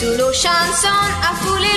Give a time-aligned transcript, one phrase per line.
[0.00, 1.74] Solo chanson a foulé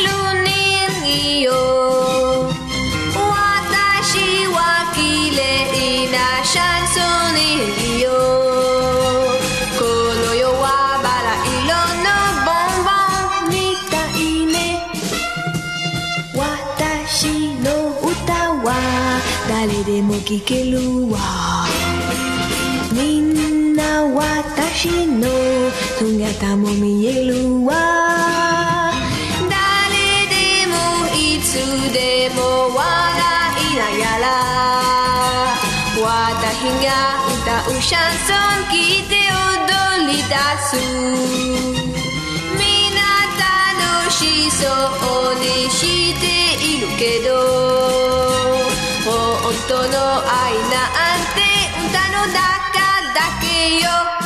[3.31, 5.51] Watashi wa kile
[5.87, 7.36] ina chanson
[8.00, 8.21] io
[9.78, 12.17] Kono yo wa bara ilo no
[16.39, 17.75] Watashi no
[19.83, 20.17] demo
[24.02, 25.29] 私の
[25.97, 28.92] 姿も見えるわ。
[29.50, 30.74] 誰でも
[31.15, 31.54] いつ
[31.93, 32.81] でも笑
[33.62, 34.26] いながら。
[36.02, 36.06] 私
[36.84, 36.88] が
[37.30, 40.76] 歌うシャンソン聴いて踊り出す。
[42.58, 43.00] みんな
[43.38, 44.64] 楽しそ
[45.32, 45.82] うにし
[46.20, 46.23] て
[46.66, 47.32] いるけど。
[49.06, 51.12] 本当の愛なんて歌の中
[53.69, 54.23] yo.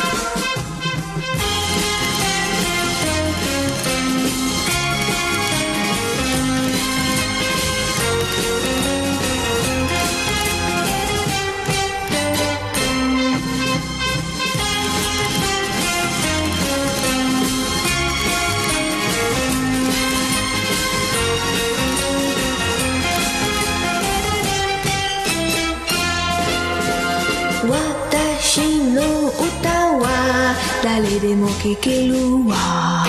[31.09, 32.15] 誰でも聴ける
[32.49, 33.05] わ。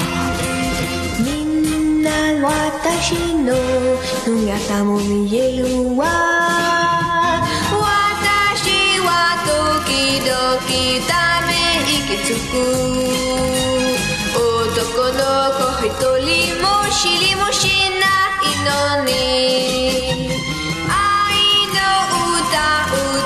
[1.19, 2.11] みんな
[2.47, 3.57] 私の
[4.23, 5.65] 姿も見える
[5.97, 6.07] わ。
[7.73, 10.31] 私は時々
[11.09, 11.51] ため
[11.83, 12.63] 息つく。
[14.39, 15.19] 男の
[15.59, 15.91] 子一
[16.23, 17.67] 人も知りもし
[17.99, 18.07] な
[18.39, 19.11] いのに。
[20.87, 20.95] 愛
[21.75, 21.77] の
[22.39, 22.47] 歌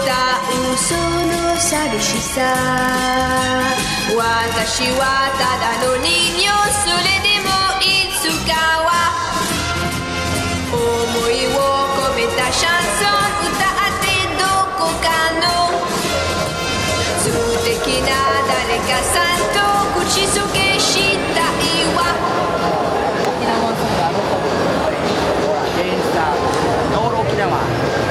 [0.01, 0.17] 歌
[0.49, 3.92] うその寂しさ。
[4.15, 6.05] 私はただの人
[6.37, 6.45] 形
[6.85, 7.49] それでも
[7.81, 8.53] いつか
[8.85, 9.09] は。
[10.69, 10.77] 思
[11.33, 11.57] いを
[11.97, 14.45] 込めたシャンソン歌ってど
[14.77, 15.81] こかの。
[17.25, 17.33] 素
[17.65, 18.13] 敵な
[18.45, 22.05] 誰かさんと口づけしたいわ。
[23.25, 24.37] 沖縄ソングあの子
[25.41, 26.37] ほらゲインスター
[26.93, 27.49] ノール沖縄。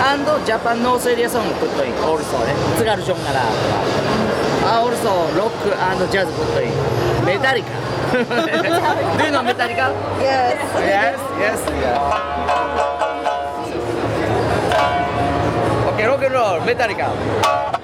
[0.01, 3.41] アンドジャパンノースエリアソングプットインオールソーね津軽ジョンガラ
[4.64, 5.68] あオールソーロック
[6.10, 7.68] ジャズプットインメタリカ
[8.16, 9.92] Do you know Metallica?
[10.20, 10.56] Yes.
[10.78, 11.98] Yes, yes, yes.
[15.92, 17.79] Okay, rock and roll, Metallica.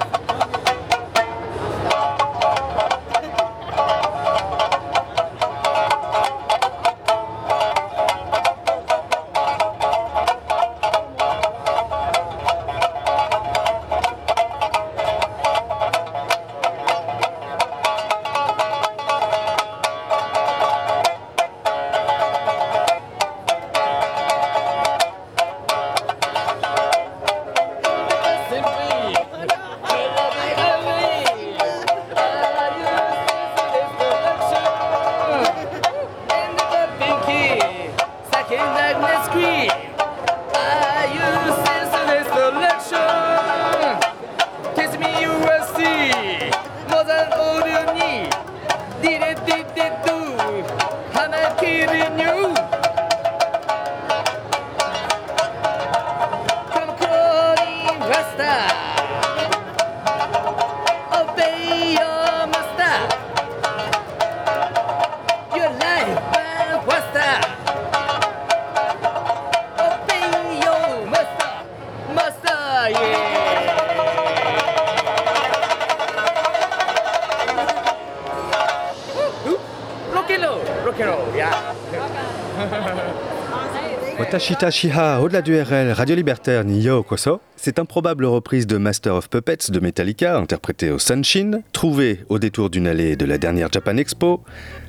[84.38, 89.30] Takashita Shiha, au-delà du RL, Radio Libertaire, Niyo Koso cette improbable reprise de Master of
[89.30, 93.98] Puppets de Metallica, interprétée au Sunshin, trouvée au détour d'une allée de la dernière Japan
[93.98, 94.42] Expo,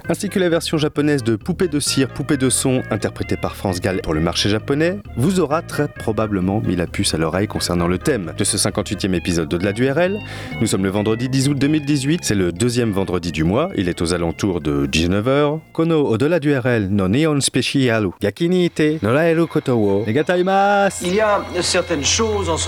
[0.08, 3.80] ainsi que la version japonaise de Poupée de cire, Poupée de son, interprétée par France
[3.80, 7.88] Gall pour le marché japonais, vous aura très probablement mis la puce à l'oreille concernant
[7.88, 10.19] le thème de ce 58e épisode d'Au-delà du RL.
[10.60, 14.00] Nous sommes le vendredi 10 août 2018, c'est le deuxième vendredi du mois, il est
[14.00, 15.58] aux alentours de 19h.
[15.72, 21.20] Kono Au-delà du RL no Neon Specialu, Yakini ite no Raelu Kotowo, Negataimasu Il y
[21.20, 22.68] a certaines choses en ce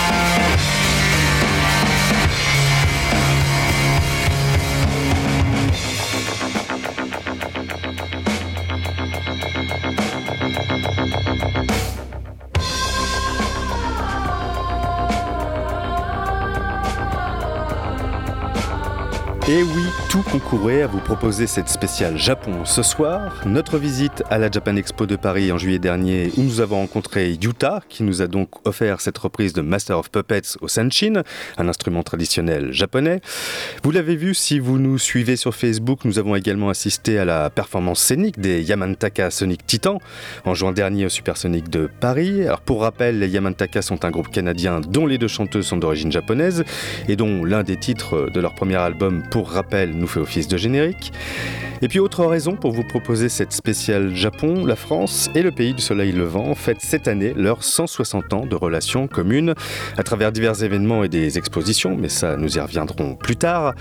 [19.51, 23.41] Et oui, tout concourait à vous proposer cette spéciale Japon ce soir.
[23.45, 27.31] Notre visite à la Japan Expo de Paris en juillet dernier, où nous avons rencontré
[27.41, 31.23] Yuta, qui nous a donc offert cette reprise de Master of Puppets au Sanshin,
[31.57, 33.21] un instrument traditionnel japonais.
[33.83, 37.49] Vous l'avez vu si vous nous suivez sur Facebook, nous avons également assisté à la
[37.49, 39.99] performance scénique des Yamantaka Sonic Titan
[40.43, 42.43] en juin dernier au Supersonic de Paris.
[42.43, 46.11] Alors pour rappel, les Yamantaka sont un groupe canadien dont les deux chanteuses sont d'origine
[46.11, 46.65] japonaise
[47.07, 50.57] et dont l'un des titres de leur premier album pour rappel nous fait office de
[50.57, 51.13] générique.
[51.83, 55.73] Et puis autre raison pour vous proposer cette spéciale Japon, la France et le pays
[55.73, 59.55] du soleil levant fêtent cette année leurs 160 ans de relations communes
[59.97, 63.73] à travers divers événements et des expositions, mais ça nous y reviendrons plus tard.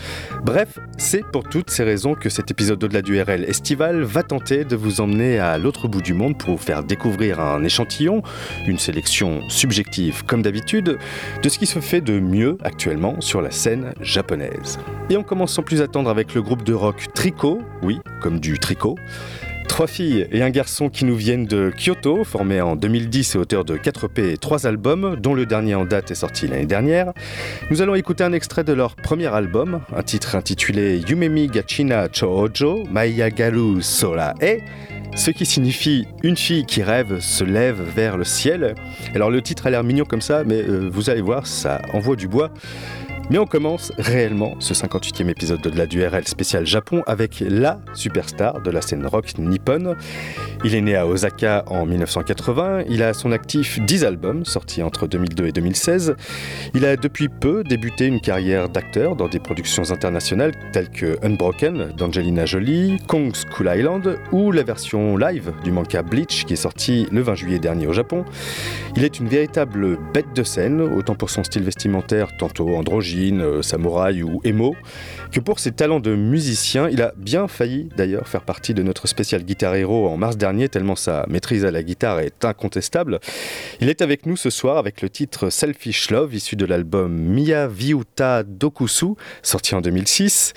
[0.42, 4.64] Bref, c'est pour toutes ces raisons que cet épisode d'au-delà du RL estival va tenter
[4.64, 8.22] de vous emmener à l'autre bout du monde pour vous faire découvrir un échantillon,
[8.66, 10.98] une sélection subjective comme d'habitude,
[11.42, 14.78] de ce qui se fait de mieux actuellement sur la scène japonaise.
[15.10, 18.58] Et on commence sans plus attendre avec le groupe de rock Tricot, oui, comme du
[18.58, 18.96] tricot.
[19.68, 23.64] Trois filles et un garçon qui nous viennent de Kyoto, formés en 2010 et auteur
[23.64, 27.12] de 4 EP et 3 albums, dont le dernier en date est sorti l'année dernière.
[27.70, 32.84] Nous allons écouter un extrait de leur premier album, un titre intitulé Yumemi Gachina Choujo
[32.90, 34.58] Mayagaru Sora E,
[35.14, 38.74] ce qui signifie une fille qui rêve se lève vers le ciel.
[39.14, 42.16] Alors le titre a l'air mignon comme ça, mais euh, vous allez voir, ça envoie
[42.16, 42.50] du bois.
[43.30, 47.80] Mais on commence réellement ce 58e épisode de la du RL spécial Japon avec la
[47.94, 49.94] superstar de la scène rock nippone.
[50.64, 54.82] Il est né à Osaka en 1980, il a à son actif 10 albums sortis
[54.82, 56.16] entre 2002 et 2016.
[56.74, 61.92] Il a depuis peu débuté une carrière d'acteur dans des productions internationales telles que Unbroken
[61.96, 67.06] d'Angelina Jolie, Kong's Cool Island ou la version live du manca Bleach qui est sorti
[67.12, 68.24] le 20 juillet dernier au Japon.
[68.96, 73.62] Il est une véritable bête de scène, autant pour son style vestimentaire tantôt androgyne, euh,
[73.62, 74.74] samouraï ou emo,
[75.32, 76.88] que pour ses talents de musicien.
[76.88, 80.68] Il a bien failli d'ailleurs faire partie de notre spécial Guitar Hero en mars dernier,
[80.68, 83.20] tellement sa maîtrise à la guitare est incontestable.
[83.80, 87.66] Il est avec nous ce soir avec le titre Selfish Love, issu de l'album Mia
[87.68, 90.54] Viuta Dokusu, sorti en 2006.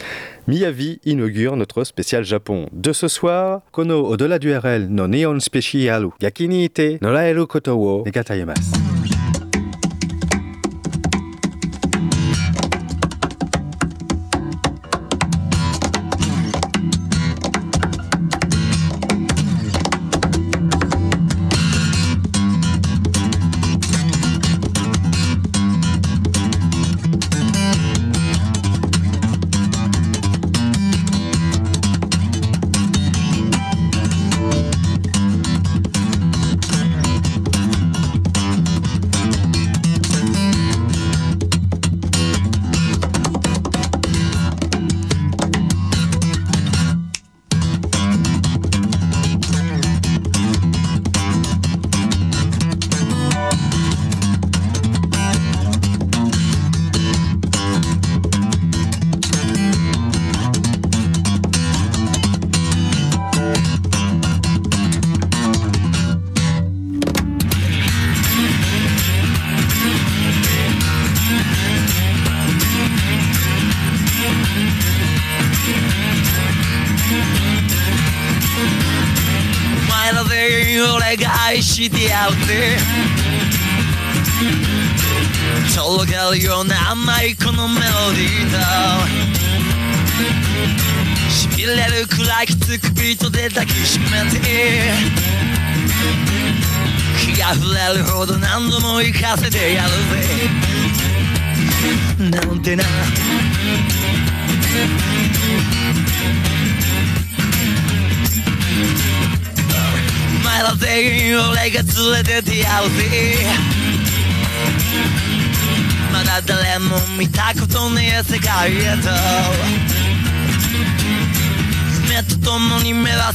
[0.47, 3.61] Miyavi inaugure notre spécial Japon de ce soir.
[3.71, 8.92] Kono au-delà du RL no Neon Specialu Yakini ite no Raelu Koto wo Negataimasu.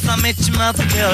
[0.07, 1.09] もに目は覚めちまったけれど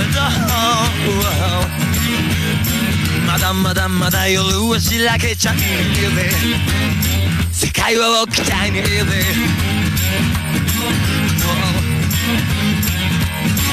[3.27, 6.31] まだまだまだ夜はしらけちゃいぜ。
[7.53, 9.05] 世界は起きちゃいねえぜ。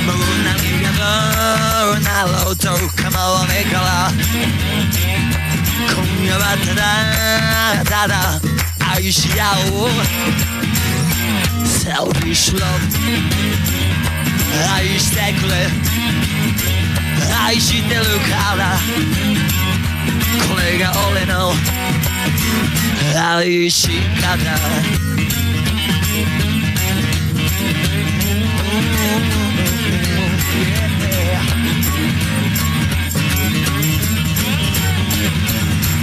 [0.06, 0.90] もう何が
[1.86, 4.12] どうなろうと構わねえから。
[5.94, 8.40] 今夜はただただ
[8.96, 9.90] 愛し合おう。
[11.66, 13.81] Selfish love
[14.76, 15.56] 愛してくれ
[17.46, 18.78] 愛してるから
[20.48, 21.54] これが俺の
[23.16, 23.90] 愛し
[24.22, 24.38] 方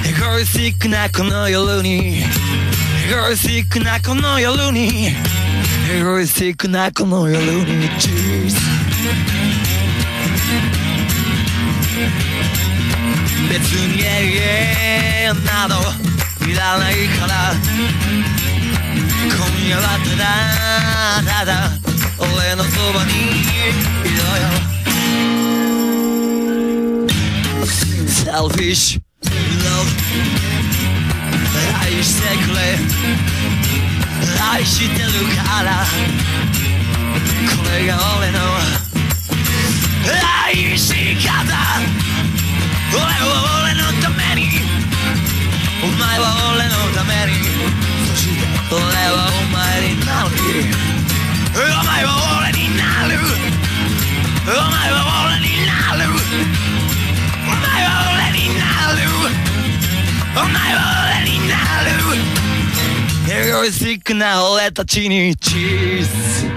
[0.07, 2.25] エゴイスティックなこの夜にエ
[3.11, 5.13] ゴイスティックなこの夜に
[5.91, 8.57] エゴイスティックなこの夜にチーズ
[13.49, 14.07] 別に永
[15.29, 15.77] 遠など
[16.47, 17.55] いらないから
[19.25, 19.83] 今夜は
[21.25, 21.71] ただただ
[22.19, 23.13] 俺のそばに
[24.05, 24.51] いろよ
[27.65, 29.89] Selfish love
[31.83, 33.58] 愛してくれ
[34.53, 35.87] 愛してるから。
[37.47, 38.39] これが俺の
[40.47, 41.29] 愛し方。
[42.91, 44.43] 俺は俺のために。
[45.83, 47.39] お前は俺のために。
[48.09, 48.43] そして
[48.75, 50.31] 俺はお前になる。
[51.55, 52.09] お前は
[52.41, 53.11] 俺になる。
[54.47, 54.97] お前は
[55.27, 56.11] 俺になる。
[57.45, 58.63] お前は俺にな
[58.95, 58.99] る。
[60.35, 62.48] お前は俺になる。
[63.31, 66.03] エゴイスティックな俺たちにチー
[66.43, 66.48] ズ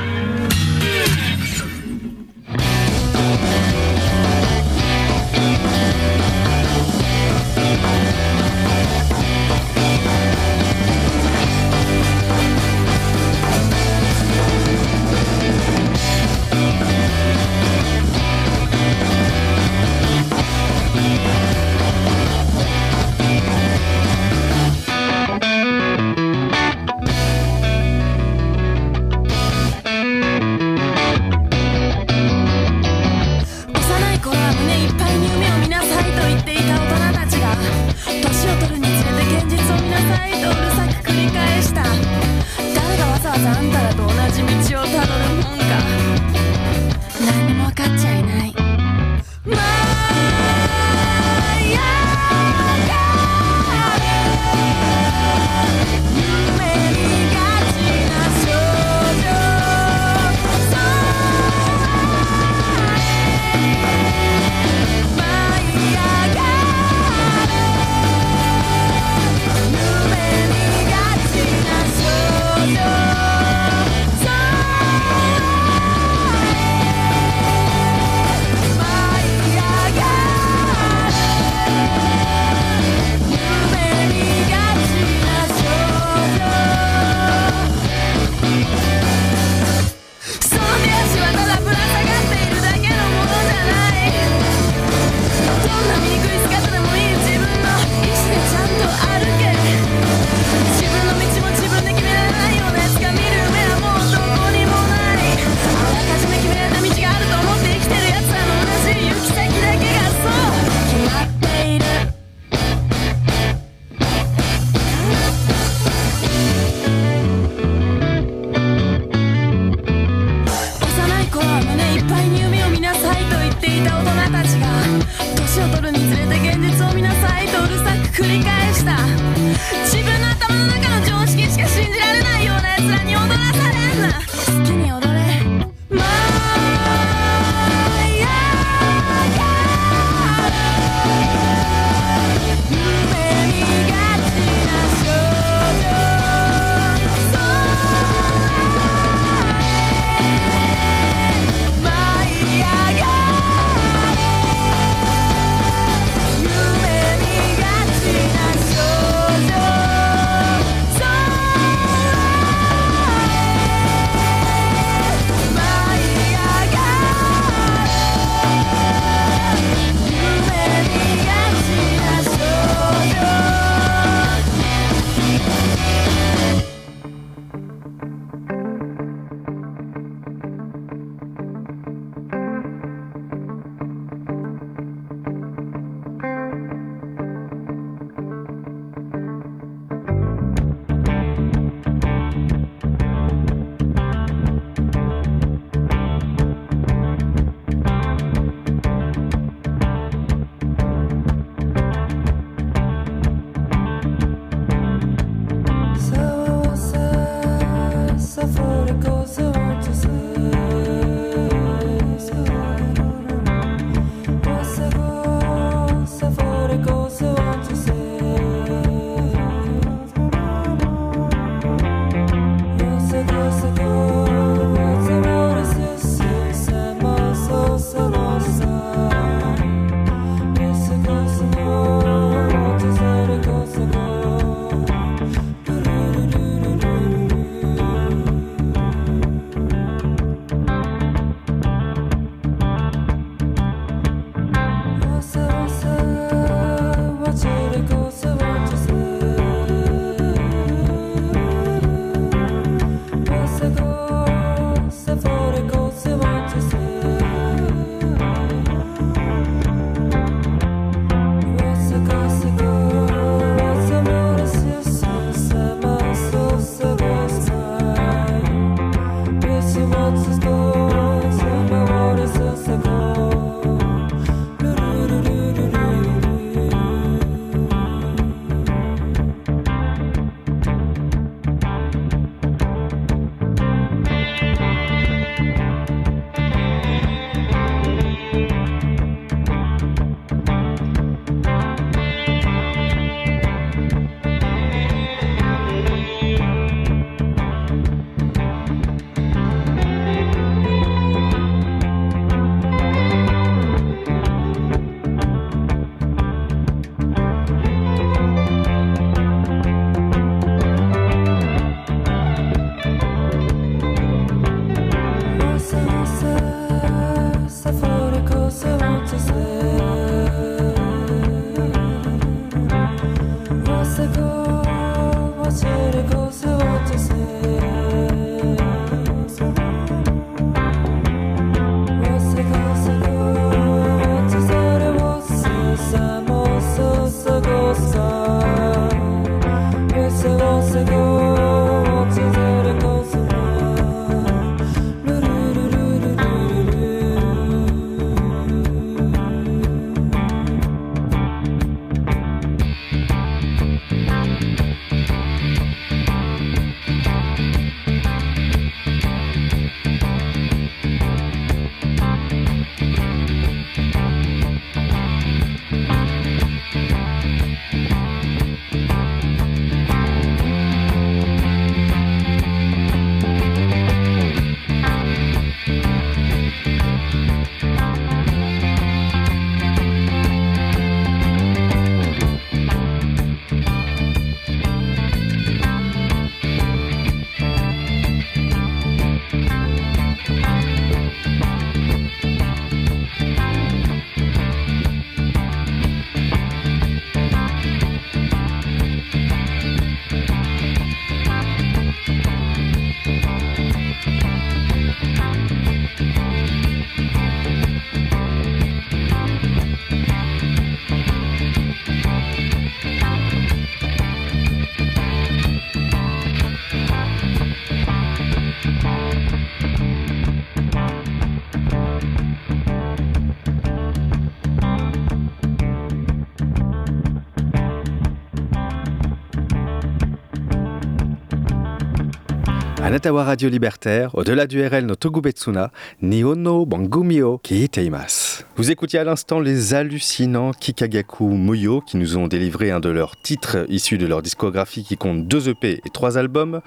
[433.02, 435.72] Anatawa Radio Libertaire, au-delà du RL no Togubetsuna,
[436.04, 438.41] Nihonno Bangumio Kiiteimasu.
[438.62, 443.20] Vous écoutiez à l'instant les hallucinants Kikagaku Moyo qui nous ont délivré un de leurs
[443.20, 446.62] titres issus de leur discographie qui compte deux EP et trois albums.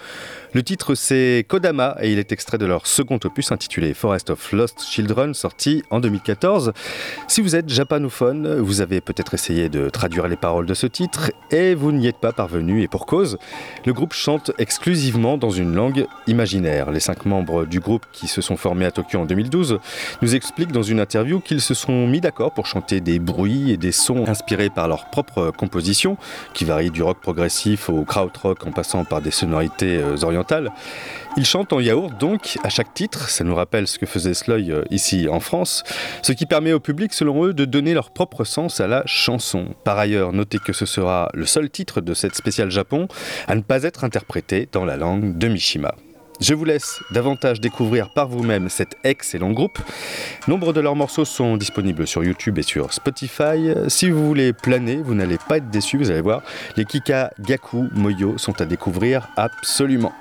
[0.55, 4.51] Le titre c'est Kodama et il est extrait de leur second opus intitulé Forest of
[4.51, 6.73] Lost Children sorti en 2014.
[7.29, 11.31] Si vous êtes japanophone, vous avez peut-être essayé de traduire les paroles de ce titre
[11.53, 13.39] et vous n'y êtes pas parvenu et pour cause.
[13.87, 16.91] Le groupe chante exclusivement dans une langue imaginaire.
[16.91, 19.79] Les cinq membres du groupe qui se sont formés à Tokyo en 2012
[20.23, 23.77] nous expliquent dans une interview qu'ils se sont mis d'accord pour chanter des bruits et
[23.77, 26.17] des sons inspirés par leur propre composition,
[26.55, 30.73] qui varient du rock progressif au krautrock en passant par des sonorités euh, orientales.
[31.37, 34.71] Ils chantent en yaourt donc à chaque titre, ça nous rappelle ce que faisait Sloy
[34.71, 35.85] euh, ici en France,
[36.23, 39.75] ce qui permet au public selon eux de donner leur propre sens à la chanson.
[39.85, 43.09] Par ailleurs, notez que ce sera le seul titre de cette spéciale Japon
[43.49, 45.95] à ne pas être interprété dans la langue de Mishima.
[46.41, 49.79] Je vous laisse davantage découvrir par vous-même cet excellent groupe.
[50.49, 53.73] Nombre de leurs morceaux sont disponibles sur YouTube et sur Spotify.
[53.89, 56.43] Si vous voulez planer, vous n'allez pas être déçus, vous allez voir.
[56.77, 60.13] Les Kika Gaku Moyo sont à découvrir absolument.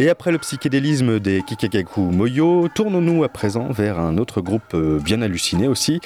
[0.00, 5.00] Et après le psychédélisme des Kikagaku Moyo, tournons-nous à présent vers un autre groupe euh,
[5.00, 6.00] bien halluciné aussi,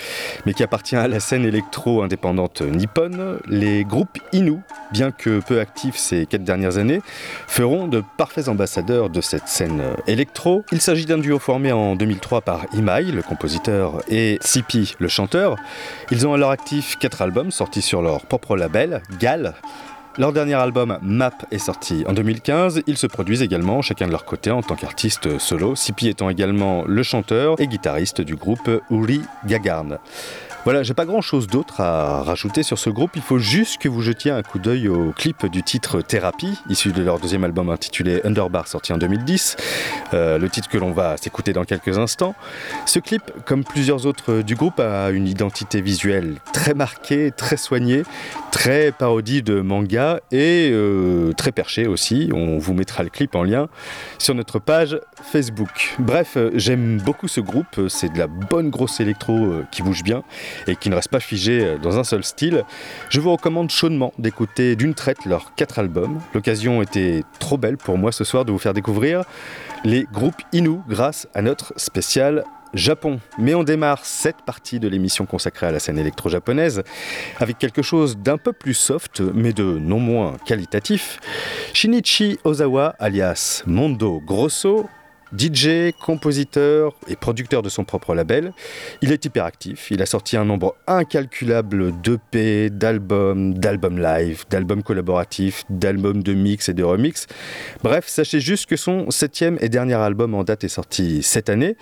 [0.46, 3.38] mais qui appartient à la scène électro-indépendante nippone.
[3.46, 4.61] Les groupes Inu,
[4.92, 7.02] bien que peu actifs ces quatre dernières années,
[7.46, 10.64] feront de parfaits ambassadeurs de cette scène euh, électro.
[10.72, 15.57] Il s'agit d'un duo formé en 2003 par Imai, le compositeur, et Sipi, le chanteur.
[16.11, 19.52] Ils ont à leur actif quatre albums sortis sur leur propre label, Gal.
[20.18, 22.83] Leur dernier album Map est sorti en 2015.
[22.87, 26.85] Ils se produisent également chacun de leur côté en tant qu'artistes solo, Sipi étant également
[26.87, 29.98] le chanteur et guitariste du groupe Uri Gagarn.
[30.64, 33.11] Voilà, j'ai pas grand chose d'autre à rajouter sur ce groupe.
[33.16, 36.92] Il faut juste que vous jetiez un coup d'œil au clip du titre Thérapie, issu
[36.92, 39.57] de leur deuxième album intitulé Underbar, sorti en 2010.
[40.14, 42.37] Euh, le titre que l'on va s'écouter dans quelques instants.
[42.87, 48.05] Ce clip, comme plusieurs autres du groupe, a une identité visuelle très marquée, très soignée,
[48.53, 52.31] très parodie de manga et euh, très perché aussi.
[52.33, 53.68] On vous mettra le clip en lien
[54.18, 55.94] sur notre page Facebook.
[55.98, 57.88] Bref, euh, j'aime beaucoup ce groupe.
[57.88, 60.22] C'est de la bonne grosse électro euh, qui bouge bien
[60.66, 62.64] et qui ne reste pas figé euh, dans un seul style.
[63.08, 66.20] Je vous recommande chaudement d'écouter d'une traite leurs quatre albums.
[66.35, 69.22] L'occasion était trop belle pour moi ce soir de vous faire découvrir
[69.85, 73.20] les groupes Inu grâce à notre spécial Japon.
[73.38, 76.82] Mais on démarre cette partie de l'émission consacrée à la scène électro-japonaise
[77.38, 81.20] avec quelque chose d'un peu plus soft, mais de non moins qualitatif.
[81.74, 84.88] Shinichi Ozawa, alias Mondo Grosso,
[85.37, 88.53] DJ, compositeur et producteur de son propre label.
[89.01, 95.64] Il est hyperactif, il a sorti un nombre incalculable d'EP, d'albums, d'albums live, d'albums collaboratifs,
[95.71, 97.27] d'albums de mix et de remix.
[97.83, 101.77] Bref, sachez juste que son septième et dernier album en date est sorti cette année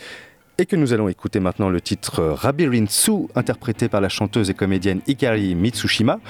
[0.61, 5.01] et que nous allons écouter maintenant le titre Rabirinsu, interprété par la chanteuse et comédienne
[5.07, 6.21] Ikari Mitsushima,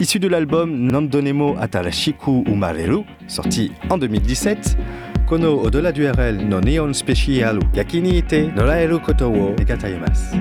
[0.00, 4.76] issu de l'album Nandonemo Atarashiku Umareru, sorti en 2017.
[5.30, 10.36] Au-delà du RL no Neon Special Yakini Ite Noraeru Koto wo Negataimasu.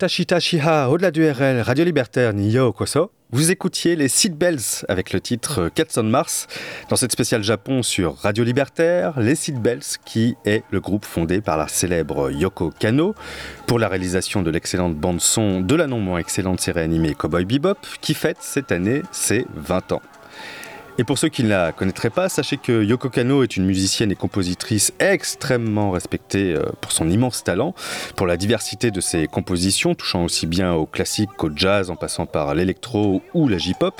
[0.00, 3.10] Watashita Shiha, au-delà du RL, Radio Libertaire, ni yo koso.
[3.32, 6.46] Vous écoutiez les Seed Bells avec le titre 400 Mars
[6.88, 11.42] dans cette spéciale Japon sur Radio Libertaire, les Seed Bells qui est le groupe fondé
[11.42, 13.14] par la célèbre Yoko Kano
[13.66, 17.44] pour la réalisation de l'excellente bande son de la non moins excellente série animée Cowboy
[17.44, 20.02] Bebop qui fête cette année ses 20 ans.
[21.00, 24.12] Et pour ceux qui ne la connaîtraient pas, sachez que Yoko Kano est une musicienne
[24.12, 27.74] et compositrice extrêmement respectée euh, pour son immense talent,
[28.16, 32.26] pour la diversité de ses compositions, touchant aussi bien au classique qu'au jazz, en passant
[32.26, 33.94] par l'électro ou la J-pop,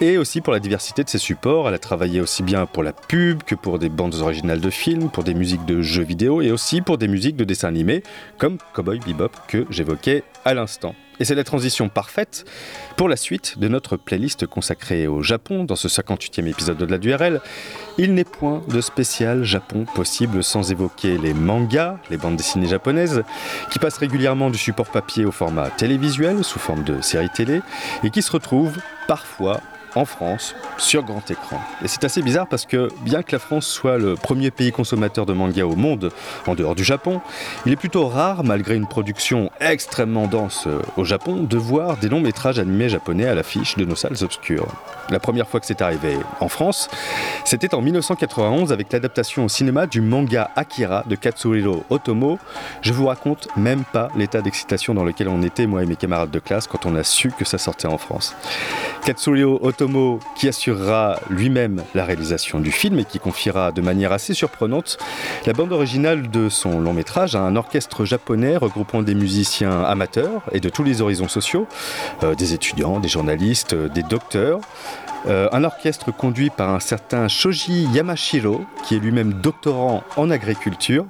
[0.00, 1.68] et aussi pour la diversité de ses supports.
[1.68, 5.10] Elle a travaillé aussi bien pour la pub que pour des bandes originales de films,
[5.10, 8.02] pour des musiques de jeux vidéo et aussi pour des musiques de dessins animés,
[8.38, 10.96] comme Cowboy Bebop que j'évoquais à l'instant.
[11.20, 12.44] Et c'est la transition parfaite
[12.96, 16.98] pour la suite de notre playlist consacrée au Japon dans ce 58e épisode de la
[16.98, 17.40] DURL.
[17.98, 23.22] Il n'est point de spécial Japon possible sans évoquer les mangas, les bandes dessinées japonaises,
[23.70, 27.60] qui passent régulièrement du support papier au format télévisuel sous forme de séries télé
[28.04, 29.60] et qui se retrouvent parfois
[29.94, 31.60] en France sur grand écran.
[31.82, 35.26] Et c'est assez bizarre parce que bien que la France soit le premier pays consommateur
[35.26, 36.10] de manga au monde,
[36.46, 37.20] en dehors du Japon,
[37.66, 42.08] il est plutôt rare, malgré une production extrêmement dense euh, au Japon, de voir des
[42.08, 44.66] longs métrages animés japonais à l'affiche de nos salles obscures.
[45.10, 46.88] La première fois que c'est arrivé en France,
[47.44, 52.38] c'était en 1991 avec l'adaptation au cinéma du manga Akira de Katsuhiro Otomo.
[52.82, 56.30] Je vous raconte même pas l'état d'excitation dans lequel on était, moi et mes camarades
[56.30, 58.34] de classe, quand on a su que ça sortait en France.
[59.04, 59.77] Katsuhiro Otomo,
[60.36, 64.98] qui assurera lui-même la réalisation du film et qui confiera de manière assez surprenante
[65.46, 70.42] la bande originale de son long métrage à un orchestre japonais regroupant des musiciens amateurs
[70.52, 71.66] et de tous les horizons sociaux,
[72.22, 74.60] euh, des étudiants, des journalistes, euh, des docteurs.
[75.26, 81.06] Euh, un orchestre conduit par un certain Shoji Yamashiro, qui est lui-même doctorant en agriculture.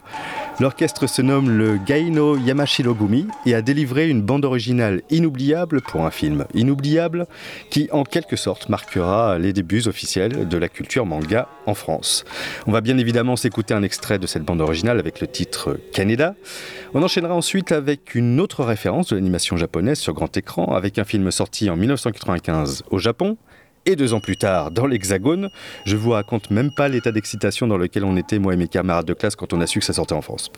[0.61, 6.05] L'orchestre se nomme le Gaino Yamashiro Gumi et a délivré une bande originale inoubliable pour
[6.05, 7.29] un film inoubliable
[7.71, 12.25] qui, en quelque sorte, marquera les débuts officiels de la culture manga en France.
[12.67, 16.35] On va bien évidemment s'écouter un extrait de cette bande originale avec le titre Canada.
[16.93, 21.05] On enchaînera ensuite avec une autre référence de l'animation japonaise sur grand écran avec un
[21.05, 23.37] film sorti en 1995 au Japon
[23.89, 25.49] et deux ans plus tard dans l'Hexagone.
[25.87, 29.07] Je vous raconte même pas l'état d'excitation dans lequel on était, moi et mes camarades
[29.07, 30.51] de classe, quand on a su que ça sortait en France.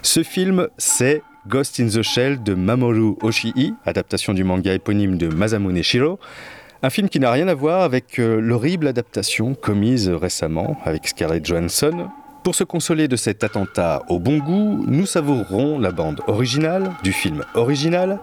[0.00, 5.28] Ce film, c'est Ghost in the Shell de Mamoru Oshii, adaptation du manga éponyme de
[5.28, 6.18] Masamune Shiro.
[6.82, 11.44] Un film qui n'a rien à voir avec euh, l'horrible adaptation commise récemment avec Scarlett
[11.44, 12.08] Johansson,
[12.42, 17.12] pour se consoler de cet attentat au bon goût, nous savourerons la bande originale du
[17.12, 18.18] film original,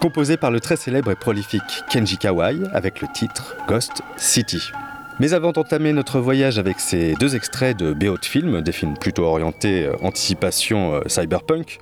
[0.00, 4.70] composée par le très célèbre et prolifique Kenji Kawai avec le titre Ghost City.
[5.20, 9.24] Mais avant d'entamer notre voyage avec ces deux extraits de BO films, des films plutôt
[9.24, 11.78] orientés euh, anticipation euh, cyberpunk,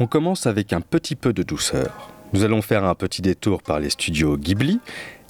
[0.00, 2.10] on commence avec un petit peu de douceur.
[2.32, 4.80] Nous allons faire un petit détour par les studios Ghibli,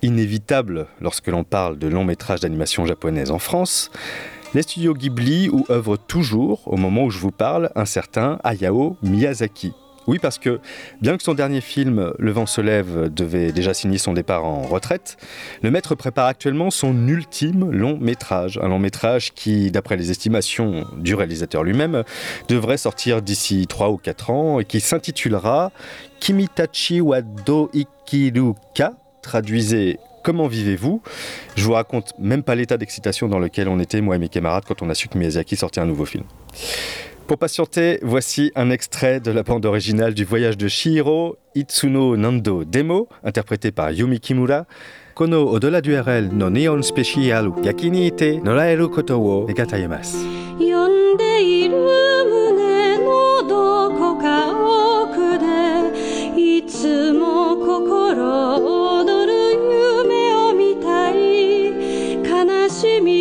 [0.03, 3.91] inévitable lorsque l'on parle de long métrage d'animation japonaise en France,
[4.55, 8.97] les studios Ghibli où œuvre toujours, au moment où je vous parle, un certain Hayao
[9.03, 9.73] Miyazaki.
[10.07, 10.59] Oui, parce que
[11.03, 14.63] bien que son dernier film, Le vent se lève, devait déjà signer son départ en
[14.63, 15.19] retraite,
[15.63, 18.59] le maître prépare actuellement son ultime long métrage.
[18.63, 22.05] Un long métrage qui, d'après les estimations du réalisateur lui-même,
[22.49, 25.73] devrait sortir d'ici 3 ou 4 ans et qui s'intitulera
[26.21, 31.01] Kimitachi wa do ikiruka, traduisez Comment vivez-vous?
[31.57, 34.65] Je vous raconte même pas l'état d'excitation dans lequel on était, moi et mes camarades,
[34.69, 36.25] quand on a su que Miyazaki sortait un nouveau film.
[37.27, 42.65] Pour patienter, voici un extrait de la bande originale du voyage de Shihiro Itsuno Nando
[42.65, 44.67] Demo, interprété par Yumi Kimura.
[45.15, 48.39] Kono au-delà du RL no neon special yakini ite
[48.93, 49.47] koto wo.
[50.61, 51.29] Yonde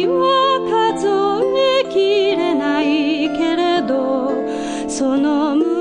[0.09, 0.59] は
[0.99, 1.07] 数
[1.57, 4.31] えきれないけれど
[4.89, 5.76] その胸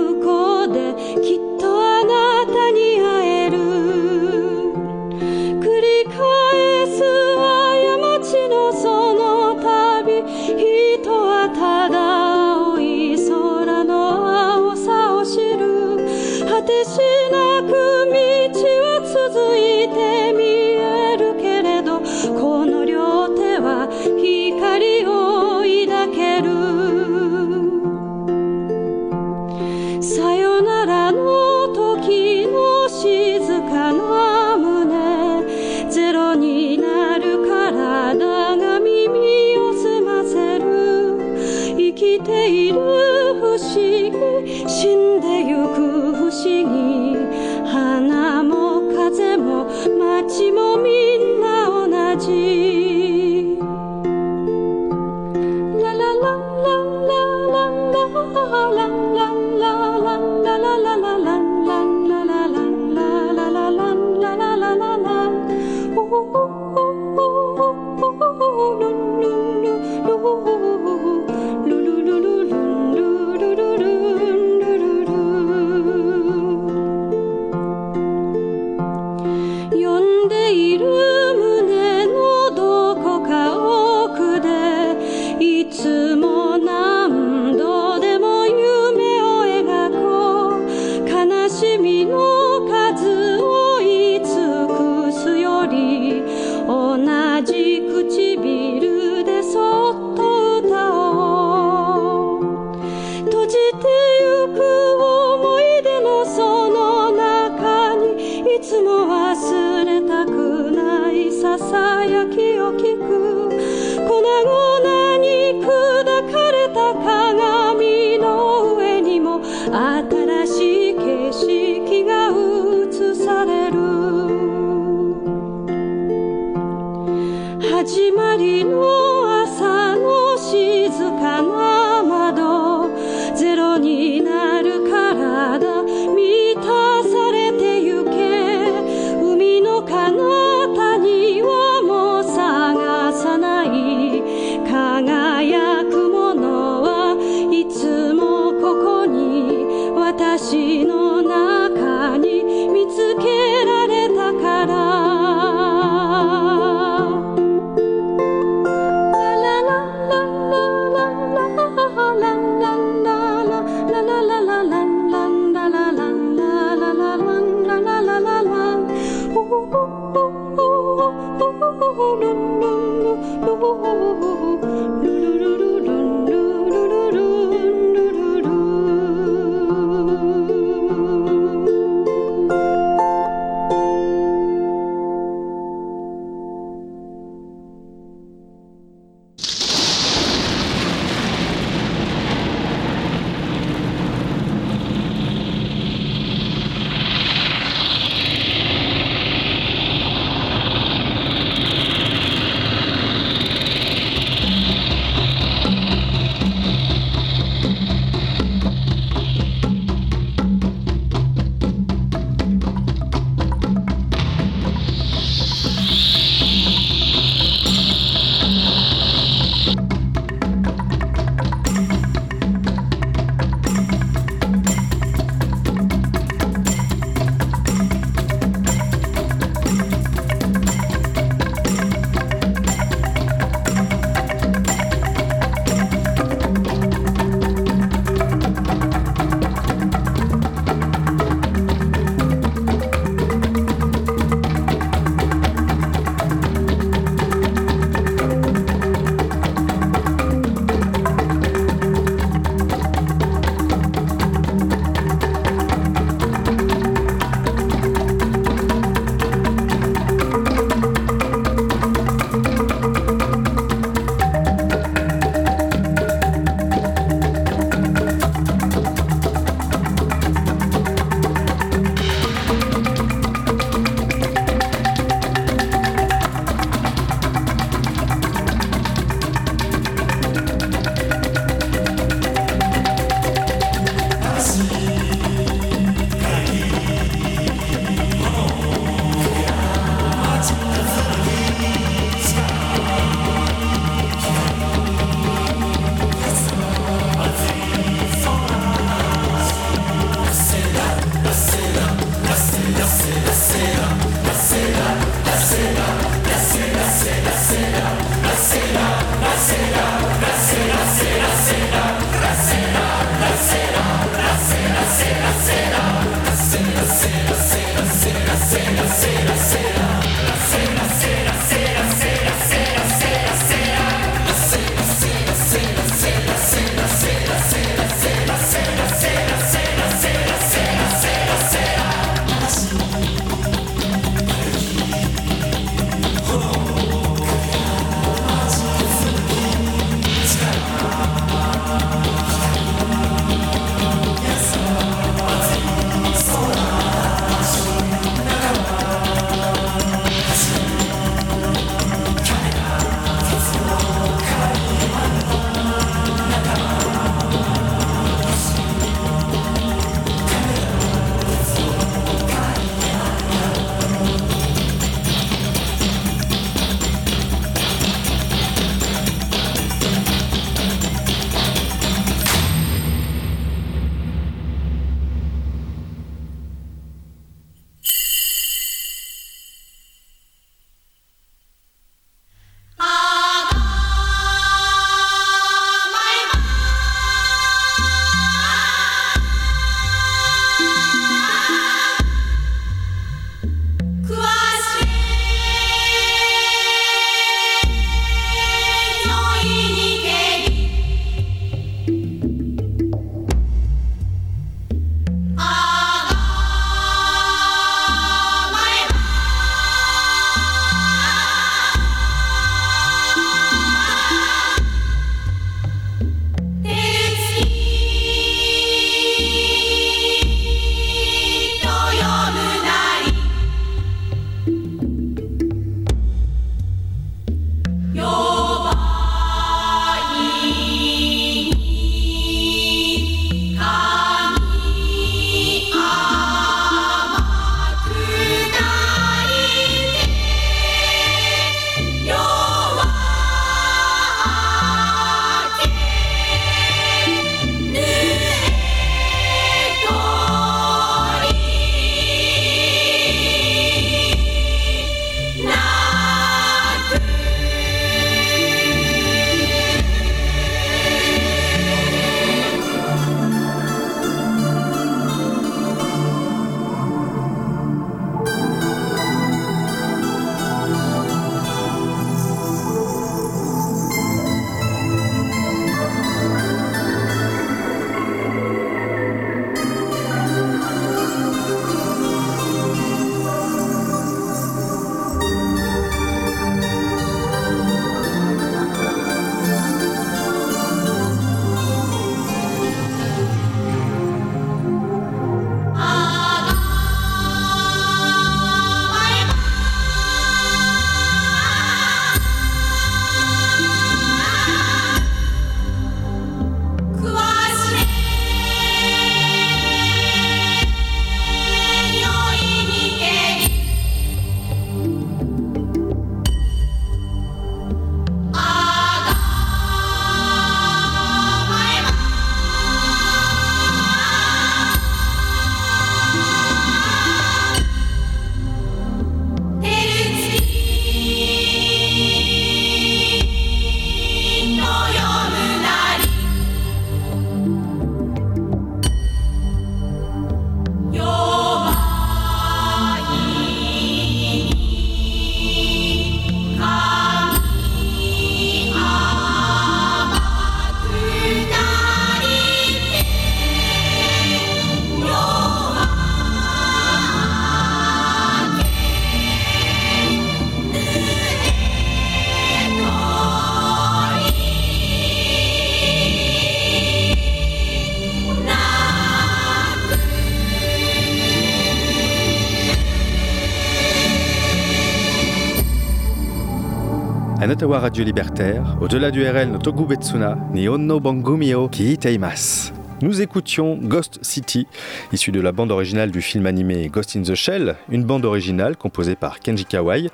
[577.66, 582.72] Anatawa Radio Libertaire, au-delà du RL no Togubetsuna, ni Onno Bangumio Kiiteimasu.
[583.02, 584.68] Nous écoutions Ghost City,
[585.12, 588.76] issu de la bande originale du film animé Ghost in the Shell, une bande originale
[588.76, 590.10] composée par Kenji Kawai,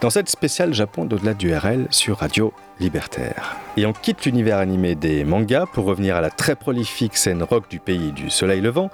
[0.00, 3.54] dans cette spéciale Japon d'au-delà du RL sur Radio Libertaire.
[3.76, 7.70] Et on quitte l'univers animé des mangas pour revenir à la très prolifique scène rock
[7.70, 8.90] du pays du soleil levant,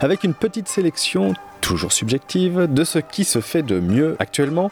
[0.00, 4.70] avec une petite sélection, toujours subjective, de ce qui se fait de mieux actuellement.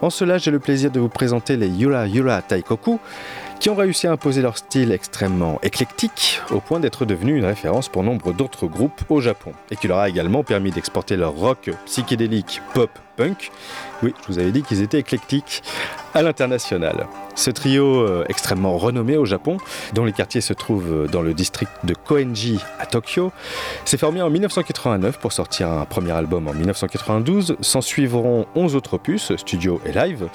[0.00, 3.00] En cela, j'ai le plaisir de vous présenter les Yura Yura Taikoku,
[3.58, 7.88] qui ont réussi à imposer leur style extrêmement éclectique au point d'être devenus une référence
[7.88, 11.70] pour nombre d'autres groupes au Japon et qui leur a également permis d'exporter leur rock
[11.86, 13.50] psychédélique pop punk.
[14.02, 15.62] Oui, je vous avais dit qu'ils étaient éclectiques
[16.14, 17.06] à l'international.
[17.34, 19.58] Ce trio euh, extrêmement renommé au Japon,
[19.92, 23.32] dont les quartiers se trouvent dans le district de Koenji à Tokyo,
[23.84, 27.56] s'est formé en 1989 pour sortir un premier album en 1992.
[27.60, 30.28] S'en suivront 11 autres opus, studio et live,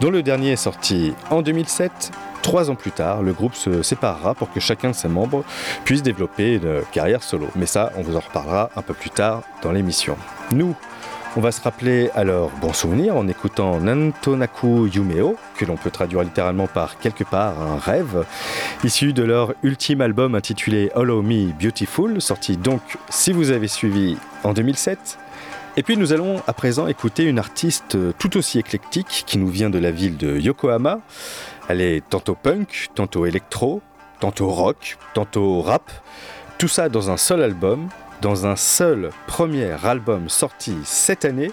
[0.00, 2.12] dont le dernier est sorti en 2007.
[2.42, 5.42] Trois ans plus tard, le groupe se séparera pour que chacun de ses membres
[5.84, 7.48] puisse développer une carrière solo.
[7.56, 10.16] Mais ça, on vous en reparlera un peu plus tard dans l'émission.
[10.52, 10.76] Nous,
[11.36, 16.22] on va se rappeler leur bon souvenir en écoutant Nantonaku Yumeo, que l'on peut traduire
[16.22, 18.24] littéralement par quelque part un rêve,
[18.84, 22.80] issu de leur ultime album intitulé Hollow Me Beautiful, sorti donc,
[23.10, 25.18] si vous avez suivi, en 2007.
[25.76, 29.68] Et puis nous allons à présent écouter une artiste tout aussi éclectique qui nous vient
[29.68, 31.00] de la ville de Yokohama.
[31.68, 33.82] Elle est tantôt punk, tantôt électro,
[34.20, 35.92] tantôt rock, tantôt rap.
[36.56, 37.90] Tout ça dans un seul album,
[38.22, 41.50] dans un seul premier album sorti cette année.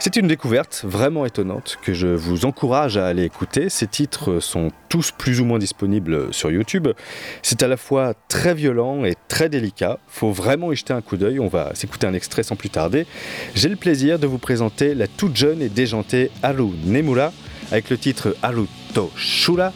[0.00, 3.68] C'est une découverte vraiment étonnante que je vous encourage à aller écouter.
[3.68, 6.86] Ces titres sont tous plus ou moins disponibles sur YouTube.
[7.42, 9.98] C'est à la fois très violent et très délicat.
[10.06, 11.40] Faut vraiment y jeter un coup d'œil.
[11.40, 13.06] On va s'écouter un extrait sans plus tarder.
[13.56, 17.32] J'ai le plaisir de vous présenter la toute jeune et déjantée Haru Nemura
[17.72, 19.72] avec le titre Haruto Shura,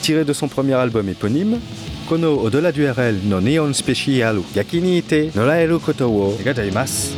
[0.00, 1.60] tiré de son premier album éponyme.
[2.08, 7.16] このオドラデュエルのネオンスペシャル焼気にいて乗られることを願っています。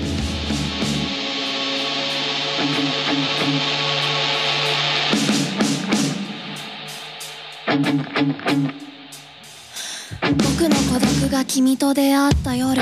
[10.22, 12.80] 僕の孤独が君と出会った夜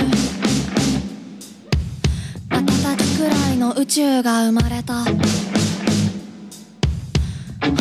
[2.49, 5.05] 瞬きくらいの宇宙が生まれた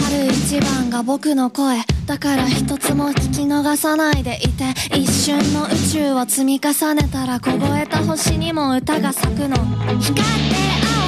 [0.05, 1.81] 春一番が僕の声。
[2.05, 4.65] だから一つも聞き逃さないでいて。
[4.95, 9.55] 一瞬の宇宙を積み重ねたら凍えた星にも歌が咲くの。
[9.55, 9.65] 光って
[9.97, 10.21] 青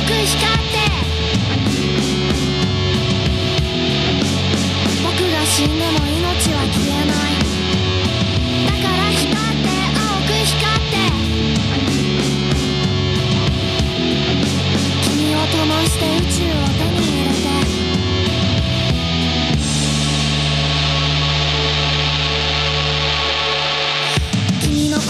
[0.01, 0.77] く光って。
[5.03, 7.37] 僕が死んでも命は消えない
[8.65, 10.97] だから光って青く光って。
[15.03, 16.26] 君を灯して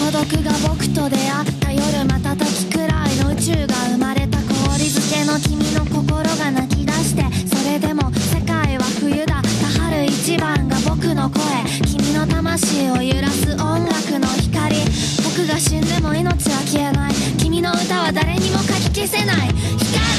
[0.07, 9.41] 孤独が僕と出会った夜瞬きくらいの宇宙が生まれた氷漬けの君の心が泣き出してそれでも世界は冬だ。
[9.43, 11.43] 田春一番が僕の声。
[11.85, 14.77] 君の魂を揺らす音楽の光。
[15.25, 17.13] 僕が死んでも命は消えない。
[17.37, 19.49] 君の歌は誰にもかき消せない。
[19.49, 20.16] 光。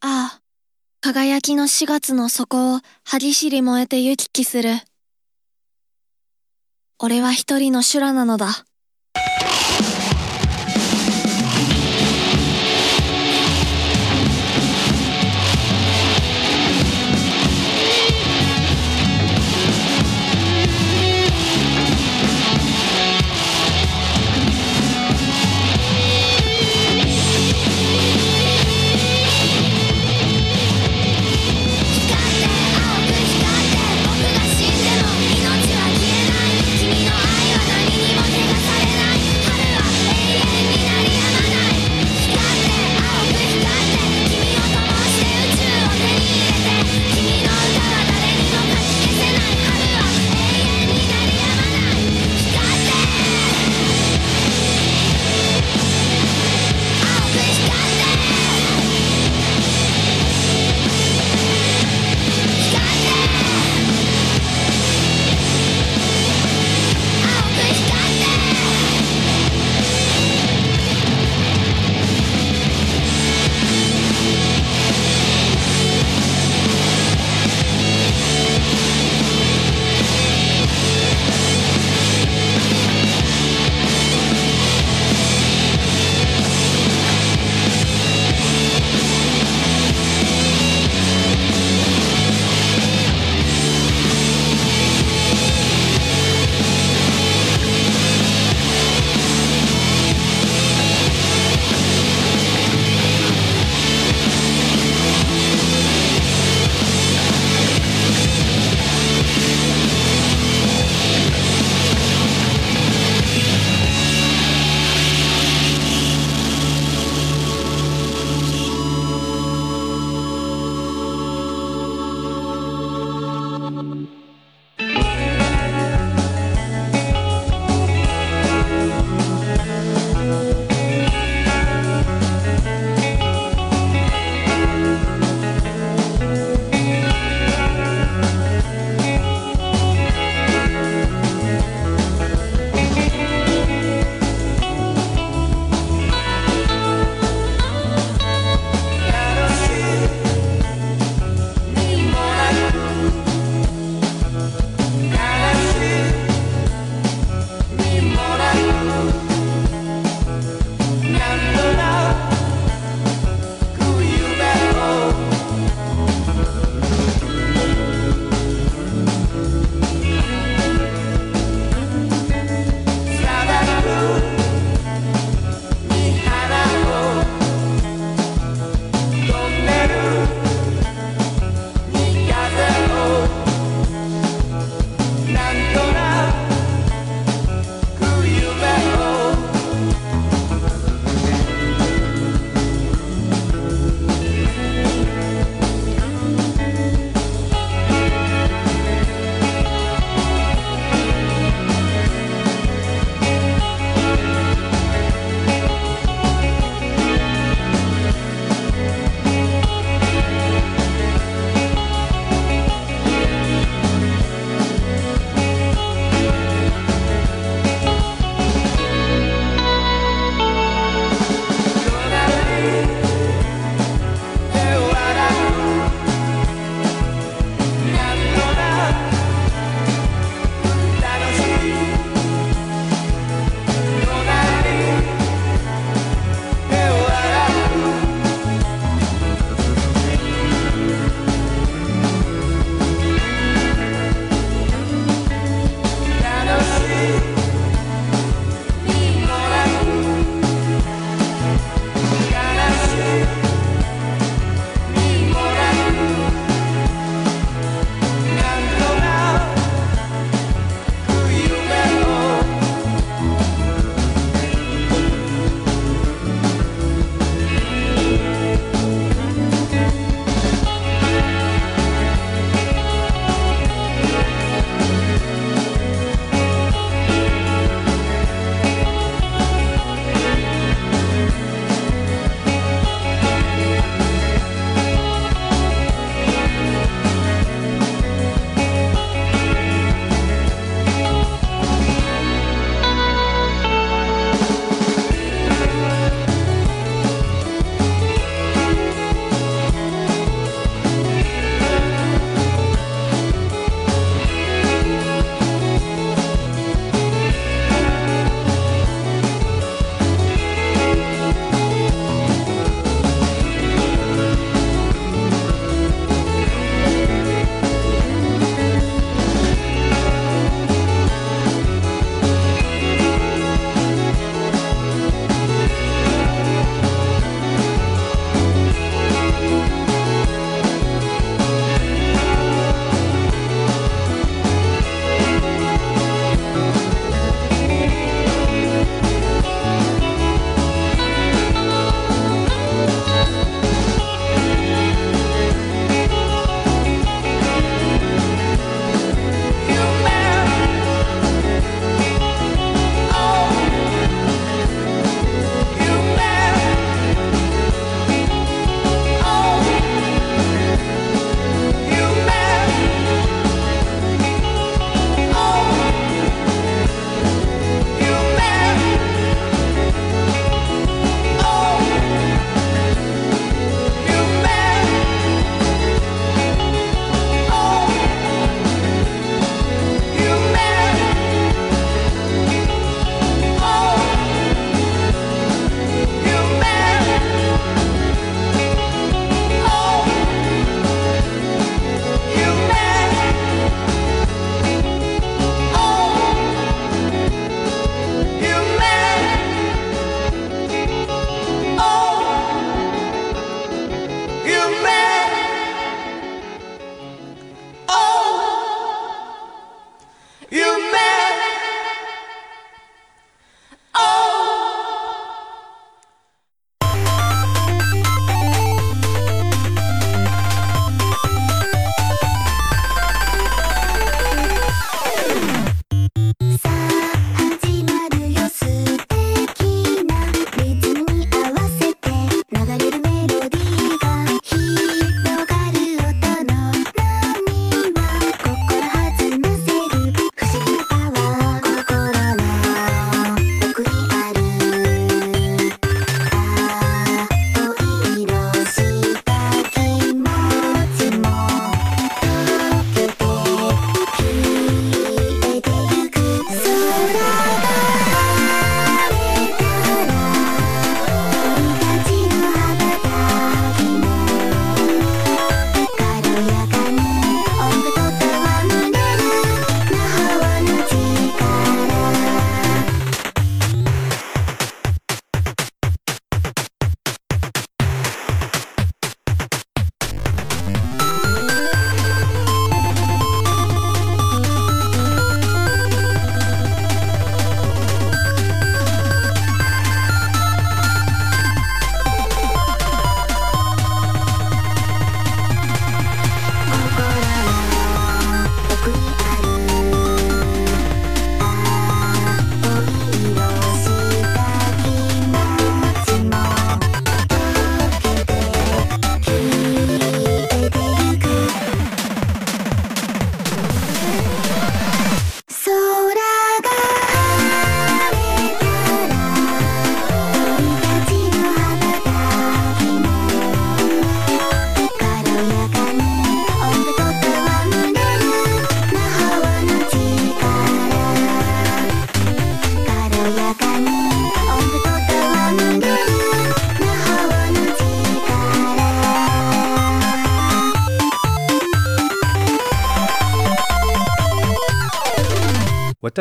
[0.00, 0.40] ああ、
[1.00, 2.80] 輝きの4月の底を
[3.12, 4.70] 歯ぎしり燃えて行き来する。
[6.98, 8.64] 俺は一人の修羅なのだ。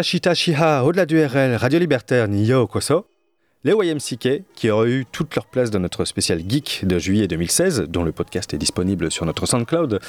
[0.02, 3.06] Watashita Shiha, au-delà du RL, Radio Libertaire, ni yo koso.
[3.64, 7.86] Les YMCK, qui auraient eu toute leur place dans notre spécial Geek de juillet 2016,
[7.90, 10.00] dont le podcast est disponible sur notre SoundCloud,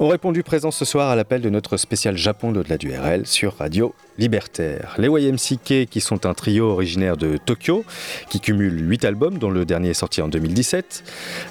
[0.00, 3.56] ont répondu présent ce soir à l'appel de notre spécial Japon d'au-delà du RL sur
[3.58, 4.96] Radio Libertaire.
[4.98, 7.84] Les YMCK, qui sont un trio originaire de Tokyo,
[8.28, 11.04] qui cumule 8 albums, dont le dernier est sorti en 2017,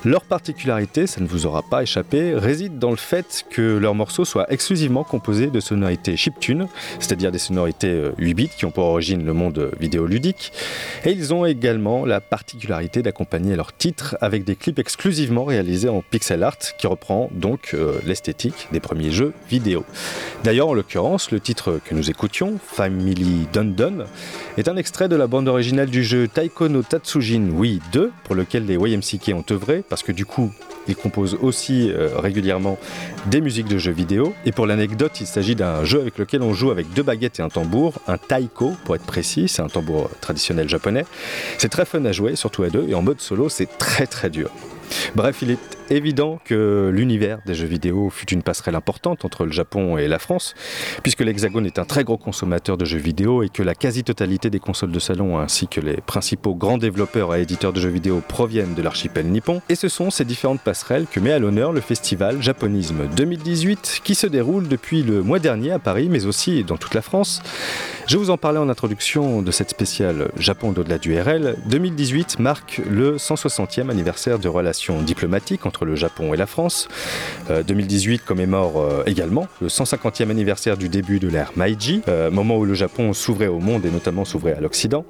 [0.04, 4.26] leur particularité, ça ne vous aura pas échappé, réside dans le fait que leurs morceaux
[4.26, 6.68] soient exclusivement composés de sonorités chiptune,
[7.00, 10.52] c'est-à-dire des sonorités euh, 8 bits qui ont pour origine le monde vidéoludique,
[11.06, 12.20] et ils ont également la
[12.56, 18.00] d'accompagner leurs titres avec des clips exclusivement réalisés en pixel art qui reprend donc euh,
[18.06, 19.86] l'esthétique des premiers jeux vidéo.
[20.44, 24.06] D'ailleurs, en l'occurrence, le titre que nous écoutions, Family Dun Dun,
[24.58, 28.36] est un extrait de la bande originale du jeu Taiko no Tatsujin Wii 2, pour
[28.36, 30.52] lequel les YMCK ont œuvré, parce que du coup,
[30.90, 32.78] ils composent aussi euh, régulièrement
[33.28, 34.34] des musiques de jeux vidéo.
[34.46, 37.44] Et pour l'anecdote, il s'agit d'un jeu avec lequel on joue avec deux baguettes et
[37.44, 41.06] un tambour, un taiko pour être précis, c'est un tambour traditionnel japonais.
[41.58, 44.30] C'est très fun à jouer, surtout à deux, et en mode solo, c'est très très
[44.30, 44.50] dur.
[45.16, 49.52] Bref, il est évident que l'univers des jeux vidéo fut une passerelle importante entre le
[49.52, 50.56] Japon et la France,
[51.04, 54.60] puisque l'Hexagone est un très gros consommateur de jeux vidéo et que la quasi-totalité des
[54.60, 58.76] consoles de salon ainsi que les principaux grands développeurs et éditeurs de jeux vidéo proviennent
[58.76, 59.62] de l'archipel nippon.
[59.70, 64.16] Et ce sont ces différentes passerelles que met à l'honneur le festival Japonisme 2018 qui
[64.16, 67.42] se déroule depuis le mois dernier à Paris, mais aussi dans toute la France.
[68.08, 71.58] Je vous en parlais en introduction de cette spéciale Japon d'au-delà du RL.
[71.68, 76.88] 2018 marque le 160e anniversaire de relations diplomatiques entre le Japon et la France.
[77.50, 82.58] Euh, 2018 commémore euh, également le 150e anniversaire du début de l'ère Meiji, euh, moment
[82.58, 85.06] où le Japon s'ouvrait au monde et notamment s'ouvrait à l'Occident.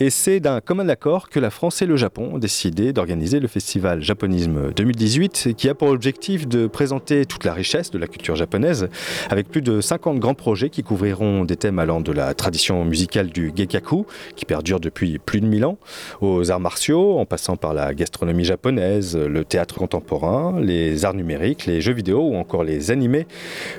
[0.00, 3.48] Et c'est d'un commun accord que la France et le Japon ont décidé d'organiser le
[3.48, 8.36] festival Japonisme 2018, qui a pour objectif de présenter toute la richesse de la culture
[8.36, 8.88] japonaise,
[9.28, 13.30] avec plus de 50 grands projets qui couvriront des thèmes allant de la tradition musicale
[13.30, 15.78] du Gekaku, qui perdure depuis plus de 1000 ans,
[16.20, 21.66] aux arts martiaux, en passant par la gastronomie japonaise, le théâtre contemporain, les arts numériques,
[21.66, 23.26] les jeux vidéo ou encore les animés.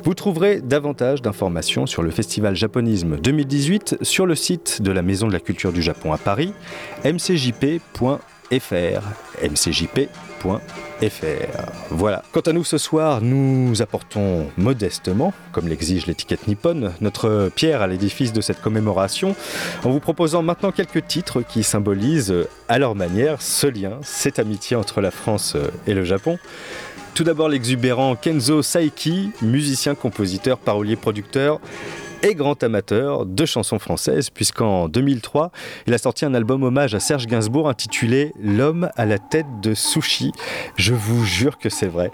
[0.04, 5.26] Vous trouverez davantage d'informations sur le festival Japonisme 2018 sur le site de la Maison
[5.26, 6.54] de la Culture du Japon Paris,
[7.04, 7.82] mcjp.fr.
[9.44, 10.50] mcjp.fr.
[11.92, 12.24] Voilà.
[12.32, 17.88] Quant à nous ce soir, nous apportons modestement, comme l'exige l'étiquette nippone, notre pierre à
[17.88, 19.36] l'édifice de cette commémoration,
[19.84, 22.36] en vous proposant maintenant quelques titres qui symbolisent
[22.68, 25.56] à leur manière ce lien, cette amitié entre la France
[25.88, 26.38] et le Japon.
[27.14, 31.60] Tout d'abord l'exubérant Kenzo Saiki, musicien, compositeur, parolier, producteur
[32.22, 35.52] et grand amateur de chansons françaises, puisqu'en 2003,
[35.88, 39.74] il a sorti un album hommage à Serge Gainsbourg intitulé L'homme à la tête de
[39.74, 40.32] sushi.
[40.76, 42.12] Je vous jure que c'est vrai.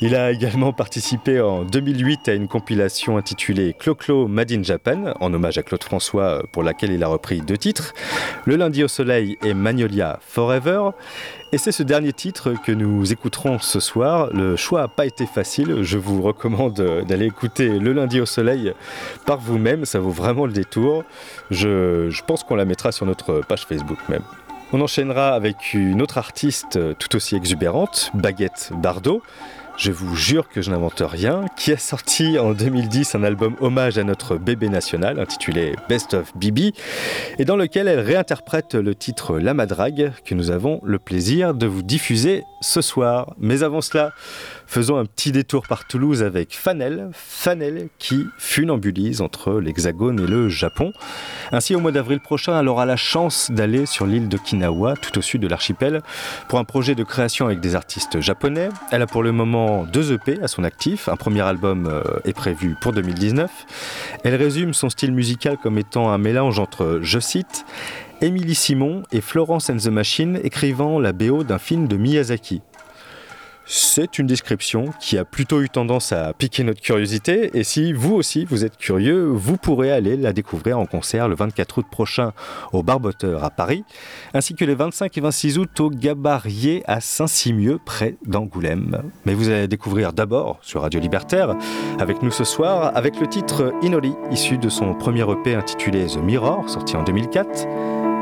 [0.00, 5.32] Il a également participé en 2008 à une compilation intitulée Clo-Clo Made in Japan, en
[5.32, 7.94] hommage à Claude François, pour laquelle il a repris deux titres,
[8.44, 10.90] Le lundi au soleil et Magnolia Forever.
[11.50, 14.28] Et c'est ce dernier titre que nous écouterons ce soir.
[14.34, 15.82] Le choix n'a pas été facile.
[15.82, 16.74] Je vous recommande
[17.08, 18.74] d'aller écouter Le lundi au soleil
[19.24, 19.86] par vous-même.
[19.86, 21.04] Ça vaut vraiment le détour.
[21.50, 24.24] Je, pense qu'on la mettra sur notre page Facebook même.
[24.74, 29.22] On enchaînera avec une autre artiste tout aussi exubérante, Baguette Bardot.
[29.78, 33.96] Je vous jure que je n'invente rien, qui a sorti en 2010 un album hommage
[33.96, 36.72] à notre bébé national intitulé Best of Bibi,
[37.38, 41.68] et dans lequel elle réinterprète le titre La Madrague que nous avons le plaisir de
[41.68, 43.36] vous diffuser ce soir.
[43.38, 44.12] Mais avant cela,
[44.68, 50.50] faisons un petit détour par Toulouse avec Fanel, Fanel qui funambulise entre l'Hexagone et le
[50.50, 50.92] Japon.
[51.52, 55.22] Ainsi, au mois d'avril prochain, elle aura la chance d'aller sur l'île d'Okinawa, tout au
[55.22, 56.02] sud de l'archipel,
[56.48, 58.68] pour un projet de création avec des artistes japonais.
[58.92, 61.08] Elle a pour le moment deux EP à son actif.
[61.08, 63.50] Un premier album euh, est prévu pour 2019.
[64.22, 67.64] Elle résume son style musical comme étant un mélange entre, je cite,
[68.20, 72.60] Émilie Simon et Florence and the Machine écrivant la BO d'un film de Miyazaki.
[73.70, 78.14] C'est une description qui a plutôt eu tendance à piquer notre curiosité et si vous
[78.14, 82.32] aussi vous êtes curieux, vous pourrez aller la découvrir en concert le 24 août prochain
[82.72, 83.84] au Barboteur à Paris,
[84.32, 89.02] ainsi que les 25 et 26 août au Gabarier à Saint-Simieux près d'Angoulême.
[89.26, 91.54] Mais vous allez découvrir d'abord sur Radio Libertaire
[91.98, 96.22] avec nous ce soir avec le titre Inori, issu de son premier EP intitulé The
[96.22, 97.66] Mirror, sorti en 2004.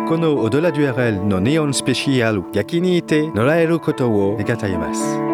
[0.08, 5.25] Kono au-delà du RL no Neon Special Yaki ni ite noraeru koto wo negataimasu.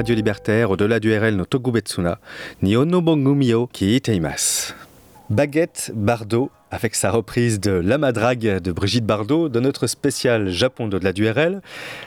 [0.00, 2.18] Radio Libertaire, au-delà du RL no Tokubetsuna,
[2.62, 4.72] Nihon no Bongumi o kiite imasu.
[5.28, 10.86] Baguette Bardot avec sa reprise de La Madrague de Brigitte Bardot de notre spécial Japon
[10.86, 11.60] d'au-delà du RL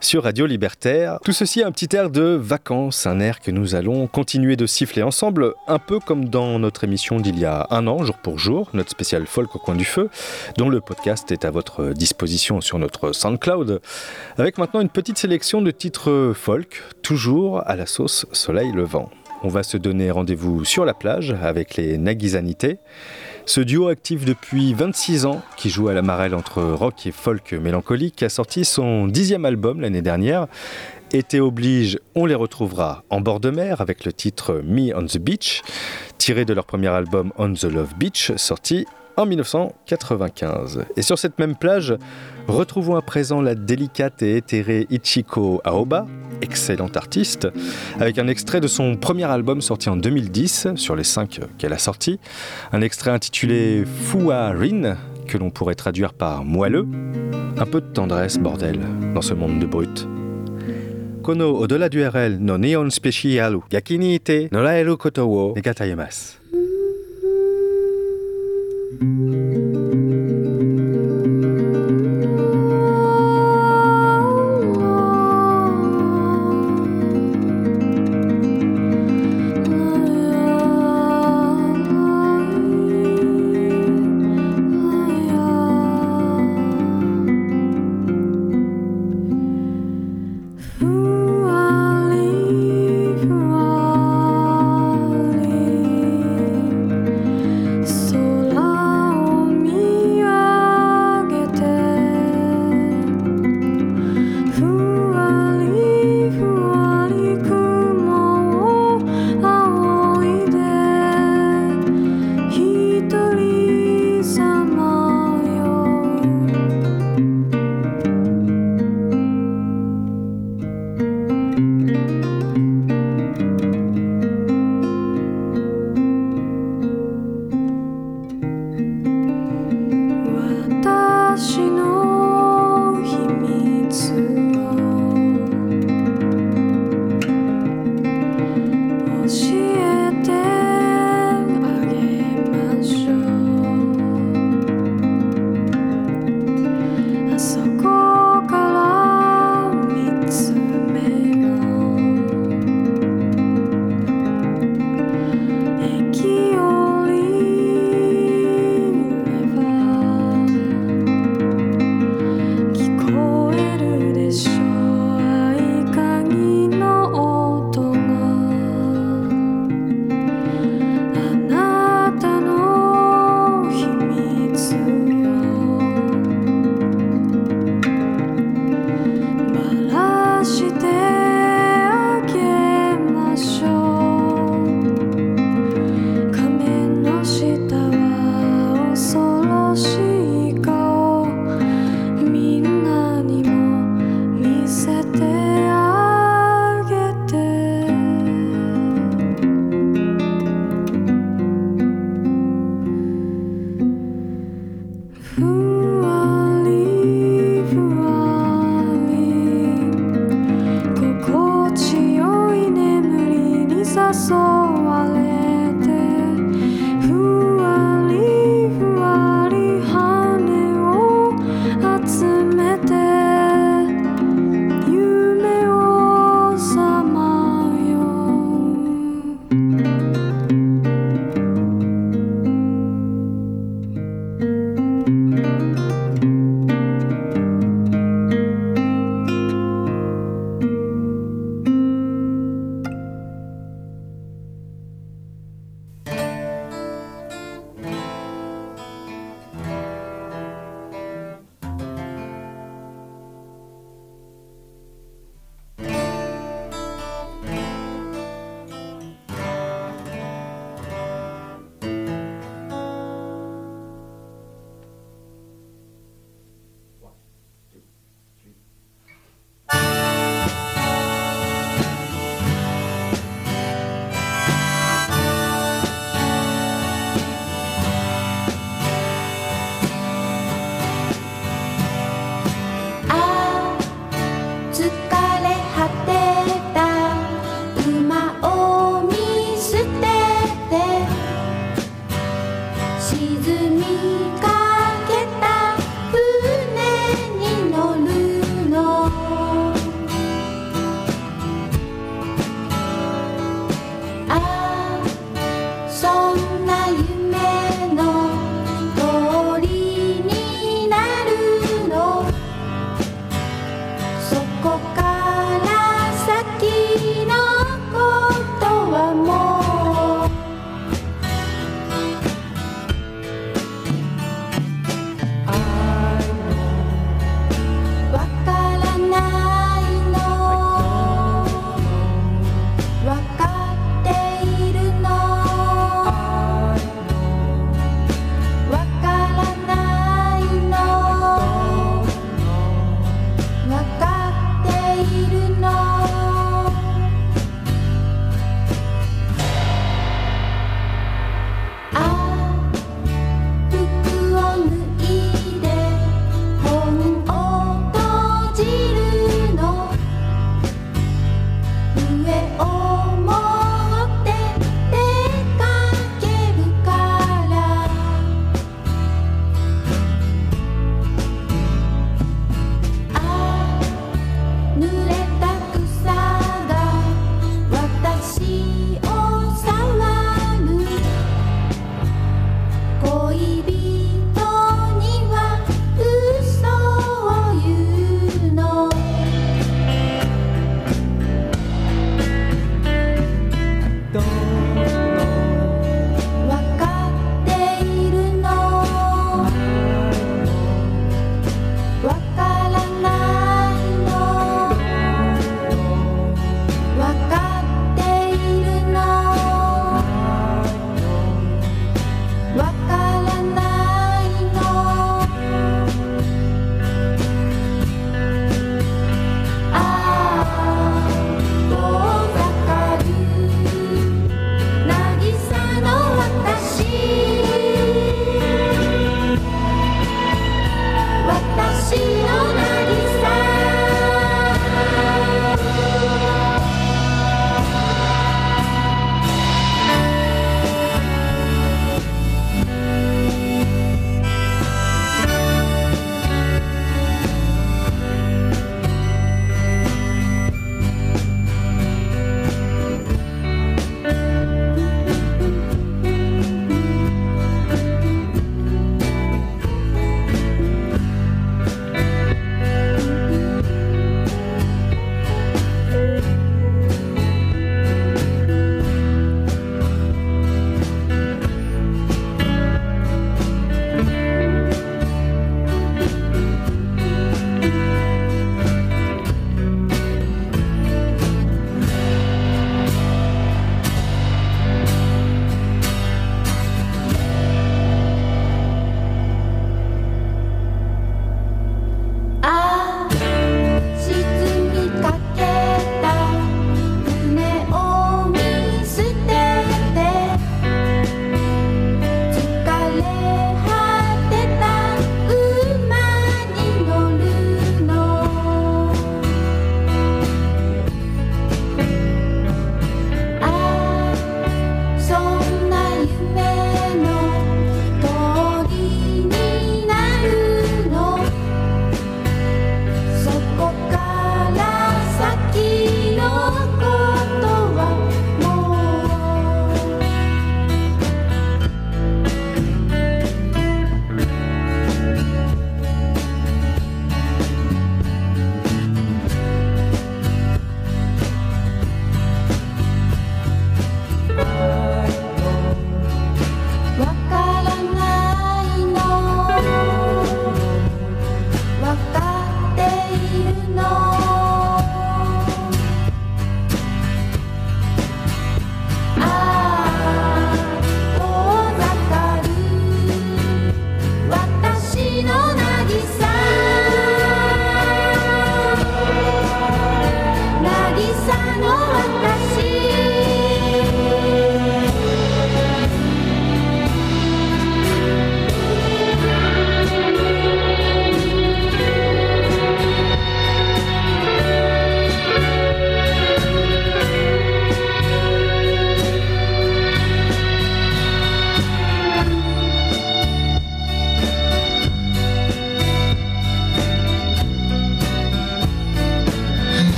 [0.00, 1.18] sur Radio Libertaire.
[1.24, 5.02] Tout ceci un petit air de vacances, un air que nous allons continuer de siffler
[5.02, 8.70] ensemble, un peu comme dans notre émission d'il y a un an, jour pour jour,
[8.72, 10.08] notre spécial folk au coin du feu,
[10.56, 13.80] dont le podcast est à votre disposition sur notre SoundCloud,
[14.38, 19.10] avec maintenant une petite sélection de titres folk, toujours à la sauce soleil levant.
[19.42, 22.78] On va se donner rendez-vous sur la plage avec les Nagizanités.
[23.48, 27.52] Ce duo actif depuis 26 ans, qui joue à la marelle entre rock et folk
[27.52, 30.48] mélancolique, a sorti son dixième album l'année dernière.
[31.12, 35.18] Été oblige, on les retrouvera en bord de mer avec le titre Me on the
[35.18, 35.62] Beach,
[36.18, 38.84] tiré de leur premier album On the Love Beach, sorti
[39.16, 40.84] en 1995.
[40.96, 41.94] Et sur cette même plage,
[42.48, 46.06] retrouvons à présent la délicate et éthérée Ichiko Aoba,
[46.42, 47.48] excellente artiste,
[47.98, 51.78] avec un extrait de son premier album sorti en 2010, sur les cinq qu'elle a
[51.78, 52.20] sortis,
[52.72, 56.86] un extrait intitulé Fua Rin, que l'on pourrait traduire par moelleux.
[57.58, 58.78] Un peu de tendresse, bordel,
[59.14, 60.06] dans ce monde de brut.
[61.26, 65.54] Kono au-delà du RL no neon specialu yakini ite noraeru koto wo.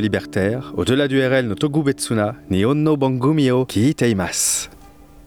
[0.00, 4.70] Libertaire, au-delà du RL no Togubetsuna, ni Onno Bangumio ki iteimasu.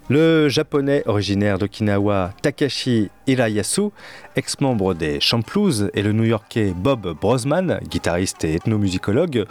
[0.09, 3.89] Le japonais originaire d'Okinawa Takashi Hirayasu,
[4.35, 9.45] ex-membre des Champlouz, et le new-yorkais Bob Brosman, guitariste et ethnomusicologue,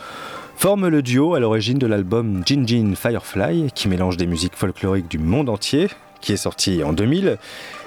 [0.57, 5.19] forment le duo à l'origine de l'album Jinjin Firefly, qui mélange des musiques folkloriques du
[5.19, 5.89] monde entier,
[6.21, 7.37] qui est sorti en 2000,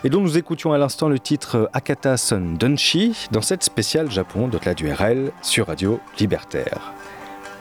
[0.03, 4.49] et dont nous écoutions à l'instant le titre Akata Son Donshi dans cette spéciale Japon
[4.49, 6.96] de la du RL sur Radio Libertaire.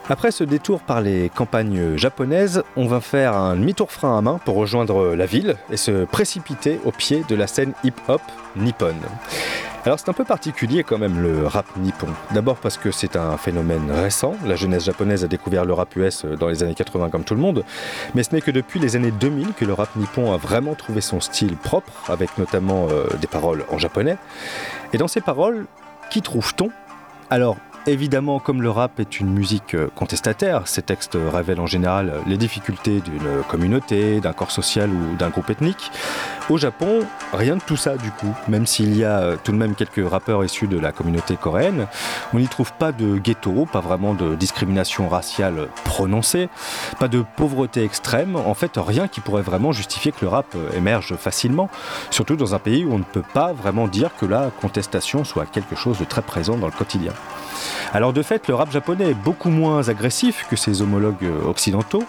[0.09, 4.39] Après ce détour par les campagnes japonaises, on va faire un demi-tour frein à main
[4.45, 8.23] pour rejoindre la ville et se précipiter au pied de la scène hip-hop
[8.55, 9.01] nippone.
[9.85, 12.07] Alors c'est un peu particulier quand même le rap nippon.
[12.31, 16.25] D'abord parce que c'est un phénomène récent, la jeunesse japonaise a découvert le rap US
[16.25, 17.65] dans les années 80 comme tout le monde,
[18.15, 21.01] mais ce n'est que depuis les années 2000 que le rap nippon a vraiment trouvé
[21.01, 24.19] son style propre, avec notamment euh, des paroles en japonais.
[24.93, 25.67] Et dans ces paroles,
[26.11, 26.71] qui trouve-t-on?
[27.29, 27.57] Alors
[27.89, 32.37] Évidemment, comme le rap est une musique euh, contestataire, ces textes révèlent en général les
[32.37, 35.93] difficultés d'une communauté, d'un corps social ou d'un groupe ethnique.
[36.51, 37.01] Au Japon,
[37.33, 40.05] rien de tout ça du coup, même s'il y a euh, tout de même quelques
[40.05, 41.87] rappeurs issus de la communauté coréenne,
[42.35, 46.49] on n'y trouve pas de ghetto, pas vraiment de discrimination raciale prononcée,
[46.99, 50.73] pas de pauvreté extrême, en fait rien qui pourrait vraiment justifier que le rap euh,
[50.77, 51.71] émerge facilement,
[52.11, 55.47] surtout dans un pays où on ne peut pas vraiment dire que la contestation soit
[55.47, 57.13] quelque chose de très présent dans le quotidien.
[57.93, 62.05] Alors de fait, le rap japonais est beaucoup moins agressif que ses homologues occidentaux.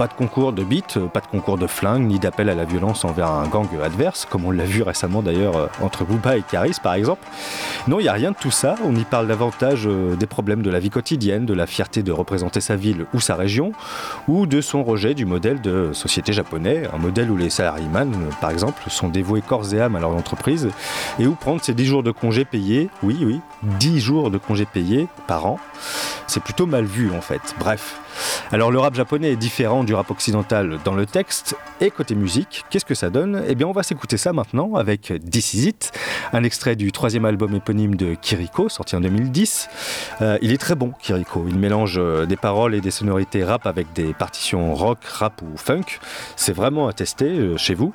[0.00, 2.64] Pas de concours de beats, euh, pas de concours de flingue, ni d'appel à la
[2.64, 6.42] violence envers un gang adverse, comme on l'a vu récemment d'ailleurs euh, entre Booba et
[6.42, 7.22] Karis par exemple.
[7.86, 8.76] Non, il n'y a rien de tout ça.
[8.82, 12.12] On y parle davantage euh, des problèmes de la vie quotidienne, de la fierté de
[12.12, 13.72] représenter sa ville ou sa région,
[14.26, 18.30] ou de son rejet du modèle de société japonais, un modèle où les salariés-man, euh,
[18.40, 20.70] par exemple, sont dévoués corps et âme à leur entreprise,
[21.18, 23.40] et où prendre ces 10 jours de congés payés, oui, oui,
[23.78, 25.58] 10 jours de congés payés par an,
[26.26, 27.54] c'est plutôt mal vu en fait.
[27.58, 27.98] Bref.
[28.52, 32.64] Alors le rap japonais est différent du rap occidental dans le texte et côté musique,
[32.70, 33.42] qu'est-ce que ça donne?
[33.48, 35.92] Eh bien on va s'écouter ça maintenant avec This Is It,
[36.32, 39.68] un extrait du troisième album éponyme de Kiriko sorti en 2010.
[40.22, 43.66] Euh, il est très bon Kiriko, il mélange euh, des paroles et des sonorités rap
[43.66, 45.98] avec des partitions rock, rap ou funk.
[46.36, 47.92] C'est vraiment à tester euh, chez vous.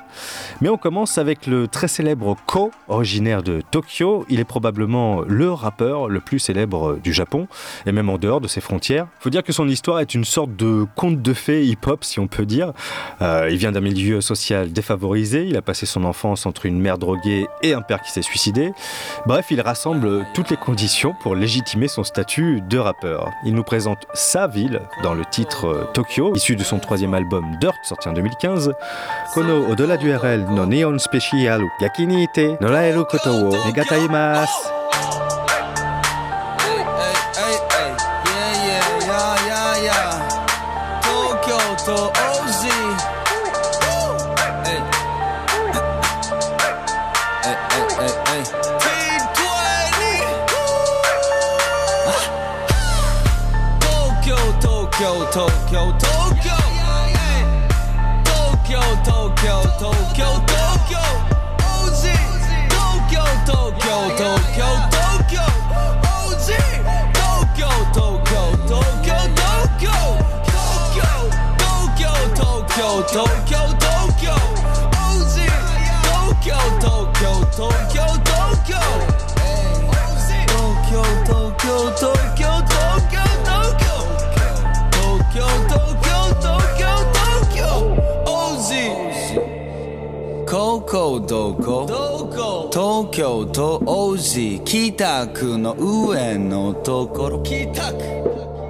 [0.62, 4.26] Mais on commence avec le très célèbre Ko, originaire de Tokyo.
[4.30, 7.48] Il est probablement le rappeur le plus célèbre du Japon
[7.86, 9.08] et même en dehors de ses frontières.
[9.20, 12.28] Faut dire que son histoire est une sorte de conte de fées hip-hop, si on
[12.28, 12.74] peut dire.
[13.22, 15.45] Euh, il vient d'un milieu social défavorisé.
[15.45, 18.72] Il a passé son enfance entre une mère droguée et un père qui s'est suicidé.
[19.26, 23.32] Bref, il rassemble toutes les conditions pour légitimer son statut de rappeur.
[23.45, 27.45] Il nous présente sa ville dans le titre euh, Tokyo, issu de son troisième album
[27.60, 28.74] Dirt, sorti en 2015.
[29.34, 35.25] Kono au-delà du RL no neon special yakinite no raeru koto wo.
[77.56, 78.76] 東京東京。
[79.15, 80.11] 東
[80.91, 83.64] 京東京東京東京東
[85.34, 86.84] 京東京東京
[87.14, 87.64] 東京。
[90.45, 91.95] 東京東京東京ど
[92.27, 97.41] こ東京と東京北区の上東ところ。
[97.41, 98.65] 北区。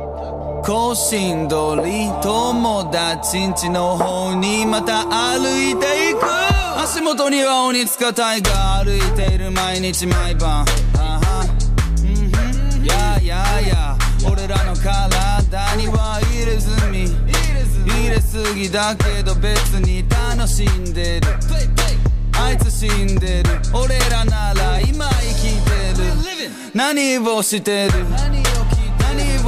[0.65, 6.25] 甲信通り友達んちの方にまた歩いていく。
[6.81, 10.65] 足元には鬼塚タイが歩いている毎日毎晩。
[10.97, 11.45] あは。
[12.01, 13.95] んややや
[14.27, 17.09] 俺らの体には入れ墨
[17.85, 21.27] 入れすぎだけど別に楽しんでる。
[22.39, 23.49] あいつ死んでる。
[23.71, 25.69] 俺らなら今生きて
[26.01, 26.49] る。
[26.73, 28.54] 何をしてる。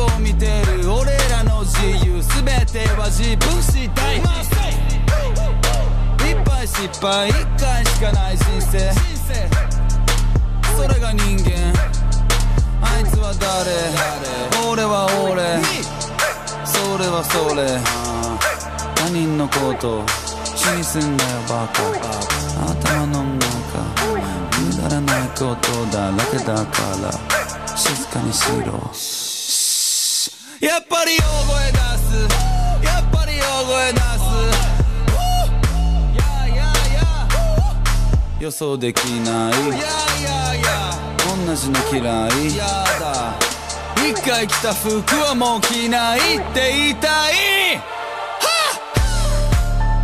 [0.06, 4.22] を見てる俺らの自由全ては自分次第いっ
[6.44, 8.92] ぱい失敗一回しかない人生。
[10.76, 11.74] それが人間。
[12.82, 14.70] あいつは誰？
[14.70, 15.64] 俺は俺。
[16.66, 17.80] それはそれ。
[18.96, 20.04] 他人のこと。
[20.56, 21.82] 気にすんなよバカ。
[22.72, 23.46] 頭の中。
[24.52, 26.66] くだらないことだらけだか
[27.02, 27.76] ら。
[27.76, 28.92] 静かにしろ。
[30.60, 32.18] やっぱり大声出す。
[32.84, 34.04] やっぱり大声出す。
[36.18, 36.56] やや
[36.96, 37.06] や
[38.40, 39.54] 予想できない。
[41.46, 42.66] 同じの嫌いや。
[43.00, 43.38] だ
[43.98, 44.90] 一回着た服
[45.28, 47.34] はもう着ないって言いたい。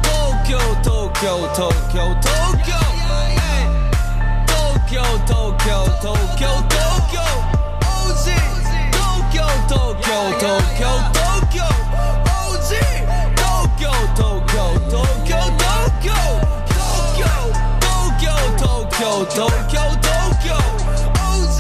[0.04, 0.14] 東
[0.48, 2.30] 京東京東京東
[2.64, 2.78] 京東京
[4.46, 4.62] 東
[4.92, 6.93] 京東京東京
[10.24, 10.64] 京東
[11.52, 11.68] 京
[12.24, 12.72] OG
[13.36, 16.16] 東京東京東京東京
[16.70, 17.28] 東京
[17.76, 20.56] 東京東京東京
[21.20, 21.60] OG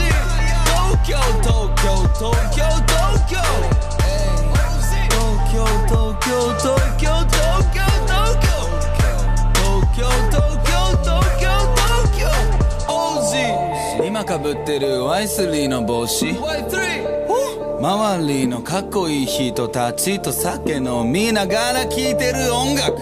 [0.64, 3.44] 東京東京東京東京東京
[5.03, 8.56] 東京東京東京東京東京
[9.53, 10.48] 東京東
[11.38, 12.31] 京東京
[12.88, 16.26] OG 今かぶってる Y3 の帽子
[17.84, 22.93] 周りのかっこいい人たちと酒飲みながら聴いてる音楽。
[22.93, 23.01] 明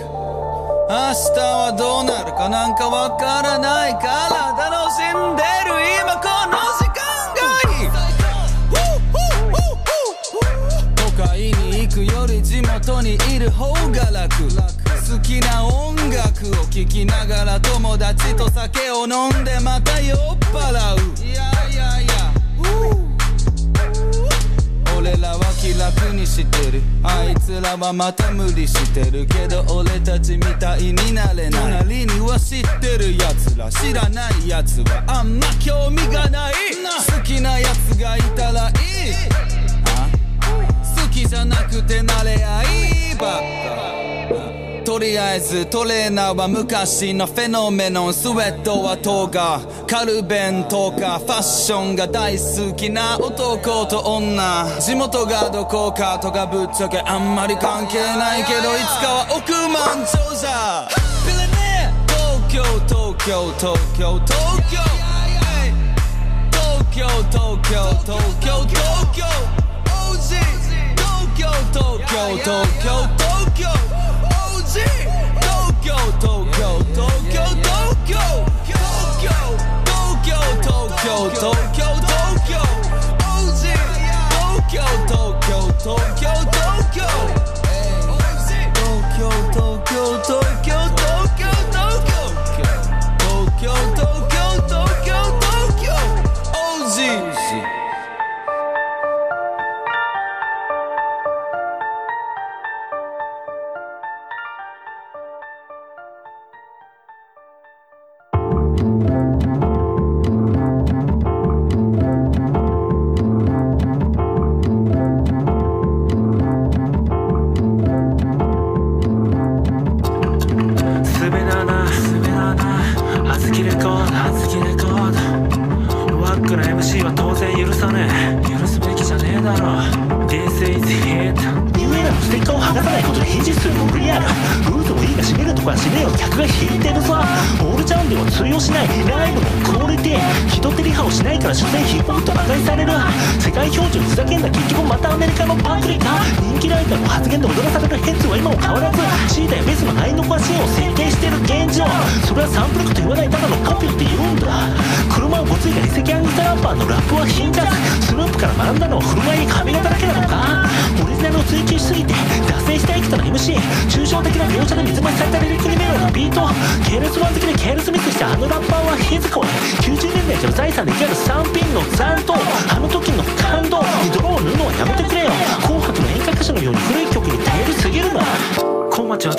[0.90, 3.94] 日はどうなるかなんかわからない。
[3.94, 7.06] から楽しんでる今この時間
[7.38, 7.46] が
[7.78, 7.94] いい。
[10.96, 14.50] 都会に行くより地元にいる方が楽。
[14.50, 20.18] 好きな音楽を聴きながら友達と酒を飲んでまた酔っ
[20.52, 21.61] 払う。
[25.02, 26.80] 俺らは気楽にしてる。
[27.02, 29.26] あいつらはまた無理してる。
[29.26, 31.80] けど俺たちみたいになれない。
[31.80, 36.54] 隣には知ってるやつら知らないやつはあんま興味がない。
[36.54, 38.76] 好きなやつがいたらいい。
[39.98, 40.08] あ？
[41.02, 60.90] 好きじゃなくてなれ合いばっかとりあえずトレーナーは昔のフェノメノンスウェットはトガカルベンとかファッションが大好きな男と女地元がどこかとかぶっちゃけあんまり関係ないけどいつかは億万長者
[61.26, 64.82] ピレネ東京東京東京東京
[66.50, 68.82] 東京東京東京東
[69.14, 69.30] 京
[70.10, 70.34] OG
[70.98, 74.01] 東京東京東京東京東京
[74.72, 78.24] Tokyo, Tokyo Tokyo Tokyo
[78.64, 79.44] Tokyo
[79.84, 82.62] Tokyo Tokyo Tokyo Tokyo
[83.28, 83.64] OG
[84.32, 87.10] Tokyo Tokyo Tokyo Tokyo
[87.92, 88.30] Tokyo
[88.72, 90.80] Tokyo Tokyo Tokyo
[91.20, 91.52] Tokyo
[93.20, 94.21] Tokyo Tokyo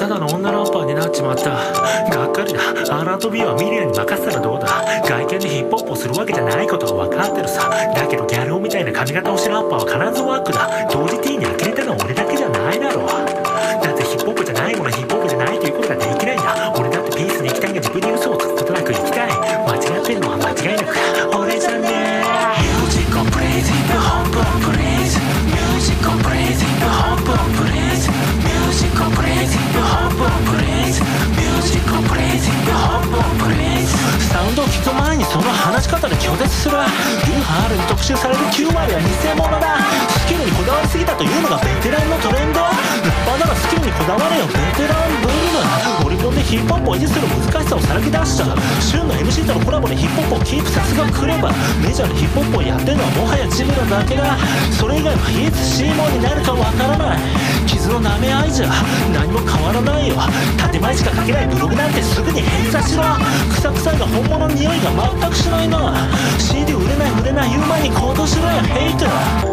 [0.03, 1.51] ただの女ラッパーになっちまった。
[2.11, 2.59] がっかりだ。
[2.91, 4.67] アナトビはミリアに任せたらどうだ。
[5.07, 7.71] 外見でヒップホップをするわけじゃないことは分かってるさ。
[7.95, 10.67] だけどギャル男みたいな髪型をしてるラッパーは必ずワークだ。
[10.91, 13.22] 同時 T に呆れたのは俺だけじゃないだろう。
[36.33, 39.07] 話し方で拒絶する UR に特集される9割は偽
[39.37, 39.77] 物だ。
[40.09, 42.61] スキルにこだわりすぎたというのがベテランのトレンド。
[42.61, 48.57] ラッパーならスキルにこだわれよベテランブームオリコンでヒップホップを維持する難しさをさらけ出した。
[48.81, 51.53] 旬の MC とのコラボでヒップホップをキープさすがクレバ
[51.85, 54.37] メジャーでヒップホップをやってるのはもはやジムラだけだ。
[54.73, 57.19] それ以外はいつ C モンになるかわからない。
[57.67, 58.69] 傷の舐め合いじゃ
[59.13, 60.17] 何も変わらないよ。
[60.71, 63.03] 建前しか書けないブログなんてすぐに閉鎖しろ。
[63.51, 64.91] 草臭いが本物の匂いが
[65.21, 66.09] 全くしないな。
[66.39, 69.52] CD 売れない売れない言う前に行動しろよヘイト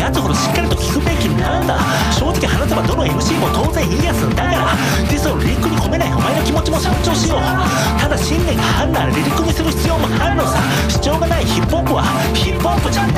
[0.00, 1.76] やつほどしっかりと聞くべきなんだ。
[2.16, 4.72] 正直話せばどの MC も当然いいやつだから。
[5.08, 8.00] ディスをリリックに込めないお前の気持ちも尊重しよう。
[8.00, 10.58] ただ信念があるならリリックにする必要もあるのさ。
[10.88, 12.02] 主張がないヒップホップは
[12.32, 13.12] ヒップホップじゃね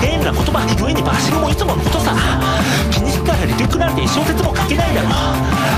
[0.00, 0.06] え。
[0.16, 2.16] 変な言葉故にバッシングもいつものことさ。
[2.90, 5.08] 気にしたらリリックなんて一小節も書けないだろ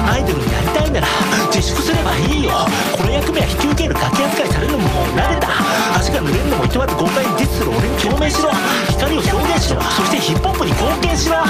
[0.06, 1.08] アイドルになりたいなら
[1.50, 2.50] 自粛すればいいよ。
[2.94, 4.88] この役目は引き受けるガキ扱いされるのも
[5.18, 5.50] 慣れた。
[5.98, 8.50] 足が濡れるのもいとわず豪快にディスする俺に共鳴しろ。
[8.94, 9.82] 光を表現しろ。
[9.82, 11.44] そしてヒッポプップに貢献しな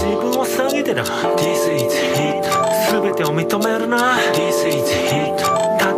[0.00, 1.02] 自分を下げてな。
[1.36, 2.39] This is
[2.90, 4.16] 全てを認めるな。
[4.34, 5.36] This is hit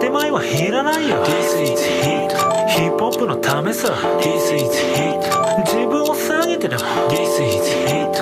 [0.01, 1.25] 建前は減らないよ。
[1.25, 2.29] This is hit
[2.69, 3.89] ヒップホップのためさ。
[4.21, 4.65] This is
[4.95, 5.21] hit
[5.65, 6.77] 自分を下げてな
[7.09, 8.13] This is hit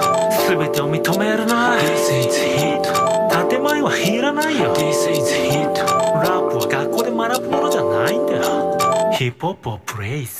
[0.49, 1.75] 全てを認めるな。
[1.79, 4.73] This is hit 建前は減らないよ。
[4.77, 5.75] This is hit
[6.23, 8.79] ラップは学校で学ぶものじゃないんだよ。
[9.19, 10.40] ヒップホップをプレイス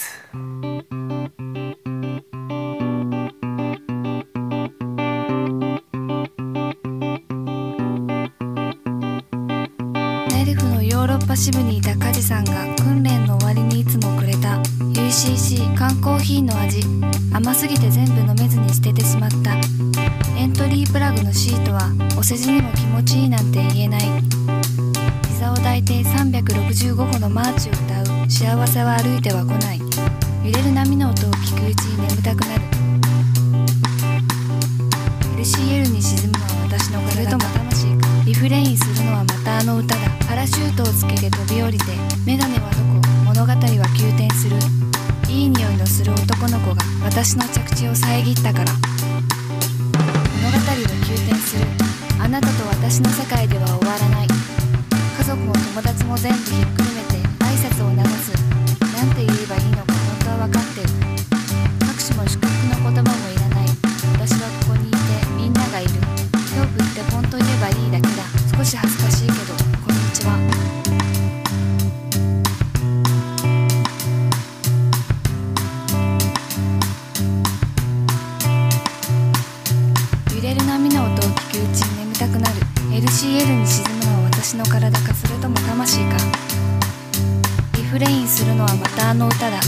[88.91, 89.61] するの歌だ。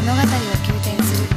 [0.00, 0.24] 物語は
[0.64, 1.28] 急転する。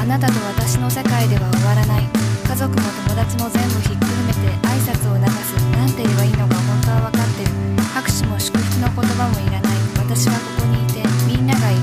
[0.00, 2.08] あなたと私の世界では終わらない。
[2.46, 5.56] 家族も友達も全部ひっくるめて挨拶を流す。
[5.72, 7.50] なんて言えばいいのか本当は分かってる。
[7.94, 9.76] 拍手も祝福の言葉もいらない。
[9.98, 11.82] 私はここにいてみんながいる。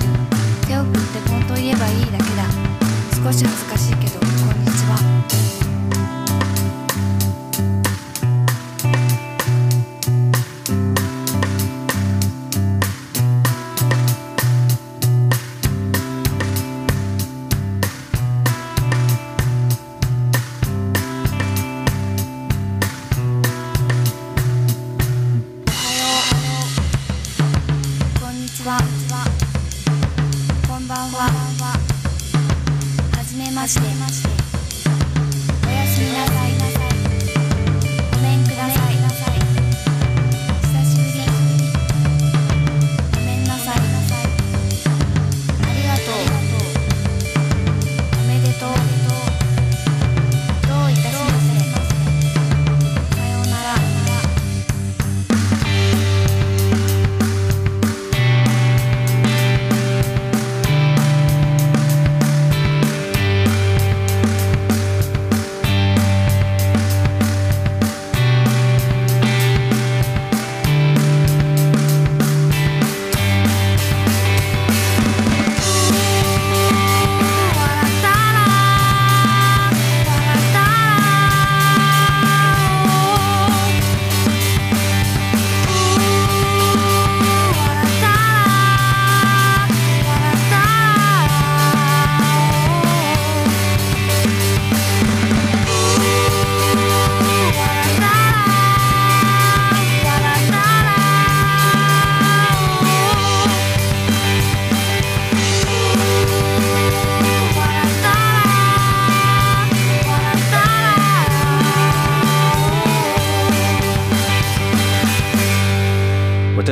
[0.68, 2.46] 手を振ってポンと言えばいいだけだ。
[3.18, 5.59] 少し恥ずかしいけどこんにちは。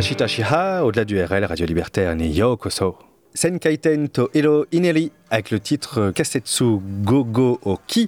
[0.08, 2.98] Watashi Tashiha, au-delà du RL, Radio Libertaire, ni Yokoso.
[3.34, 8.08] Senkaiten to Hiro Ineri, avec le titre Kasetsu Gogo Oki,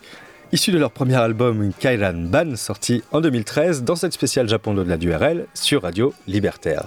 [0.53, 4.95] issu de leur premier album Kairan Ban, sorti en 2013 dans cette spéciale Japon au-delà
[4.95, 6.85] du RL sur Radio Libertaire.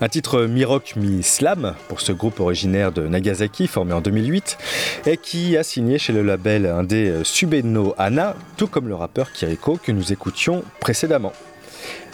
[0.00, 4.58] Un titre mi-rock mi-slam pour ce groupe originaire de Nagasaki formé en 2008
[5.06, 9.78] et qui a signé chez le label indé Subeno Hana, tout comme le rappeur Kiriko
[9.80, 11.32] que nous écoutions précédemment.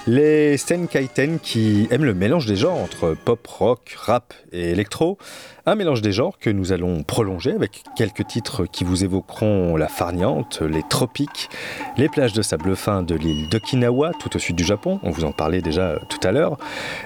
[0.09, 5.19] Les Senkaiten qui aiment le mélange des genres entre pop, rock, rap et électro,
[5.67, 9.89] un mélange des genres que nous allons prolonger avec quelques titres qui vous évoqueront la
[9.89, 11.51] farniente, les tropiques,
[11.97, 15.25] les plages de sable fin de l'île d'Okinawa tout au sud du Japon, on vous
[15.25, 16.57] en parlait déjà tout à l'heure.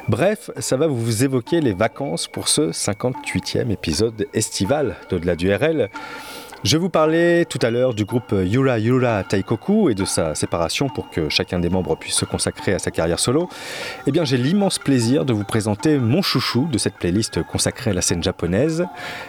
[0.08, 5.88] Bref, ça va vous évoquer les vacances pour ce 58e épisode estival d'au-delà du RL.
[6.62, 10.90] Je vous parlais tout à l'heure du groupe Yura Yura Taikoku et de sa séparation
[10.90, 13.48] pour que chacun des membres puisse se consacrer à sa carrière solo.
[14.06, 17.94] Eh bien, j'ai l'immense plaisir de vous présenter mon chouchou de cette playlist consacrée à
[17.94, 18.84] la scène japonaise,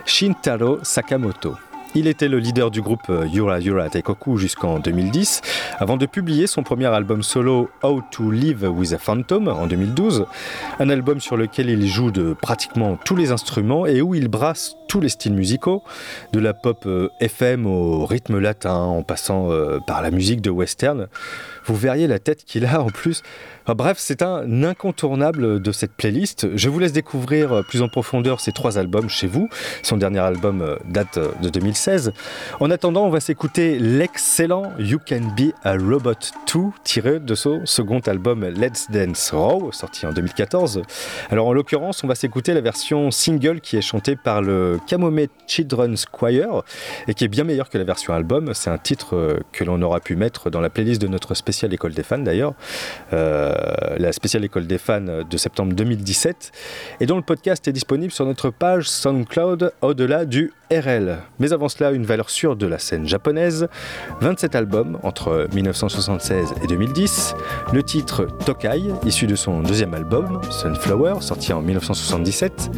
[0.05, 1.55] Shintaro Sakamoto.
[1.93, 5.41] Il était le leader du groupe euh, Yura Yura Teikoku jusqu'en 2010,
[5.77, 10.25] avant de publier son premier album solo How to Live with a Phantom en 2012,
[10.79, 14.77] un album sur lequel il joue de pratiquement tous les instruments et où il brasse
[14.87, 15.83] tous les styles musicaux,
[16.31, 20.49] de la pop euh, FM au rythme latin en passant euh, par la musique de
[20.49, 21.07] western.
[21.65, 23.23] Vous verriez la tête qu'il a en plus.
[23.67, 26.47] Bref, c'est un incontournable de cette playlist.
[26.55, 29.49] Je vous laisse découvrir euh, plus en profondeur ces trois albums chez vous.
[29.83, 32.11] Son dernier album euh, date euh, de 2016.
[32.59, 36.13] En attendant, on va s'écouter l'excellent You Can Be a Robot
[36.53, 40.81] 2, tiré de son second album Let's Dance Raw, sorti en 2014.
[41.29, 45.27] Alors en l'occurrence, on va s'écouter la version single qui est chantée par le Kamome
[45.47, 46.63] Children's Choir
[47.07, 48.53] et qui est bien meilleure que la version album.
[48.53, 51.93] C'est un titre que l'on aura pu mettre dans la playlist de notre spéciale école
[51.93, 52.53] des fans d'ailleurs,
[53.13, 53.53] Euh,
[53.97, 56.51] la spéciale école des fans de septembre 2017,
[57.01, 61.17] et dont le podcast est disponible sur notre page SoundCloud au-delà du RL.
[61.39, 63.67] Mais avant cela, une valeur sûre de la scène japonaise,
[64.21, 67.35] 27 albums entre 1976 et 2010,
[67.73, 72.71] le titre Tokai, issu de son deuxième album, Sunflower, sorti en 1977,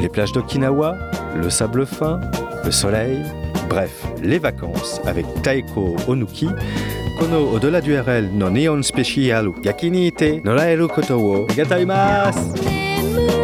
[0.00, 0.96] les plages d'Okinawa,
[1.36, 2.20] le sable fin,
[2.64, 3.22] le soleil,
[3.68, 6.48] bref, les vacances avec Taeko Onuki,
[7.20, 11.46] Au-delà du RL no Neon Special Gaki ni ite noraeru koto wo.
[11.48, 13.39] Arigataimasu 夜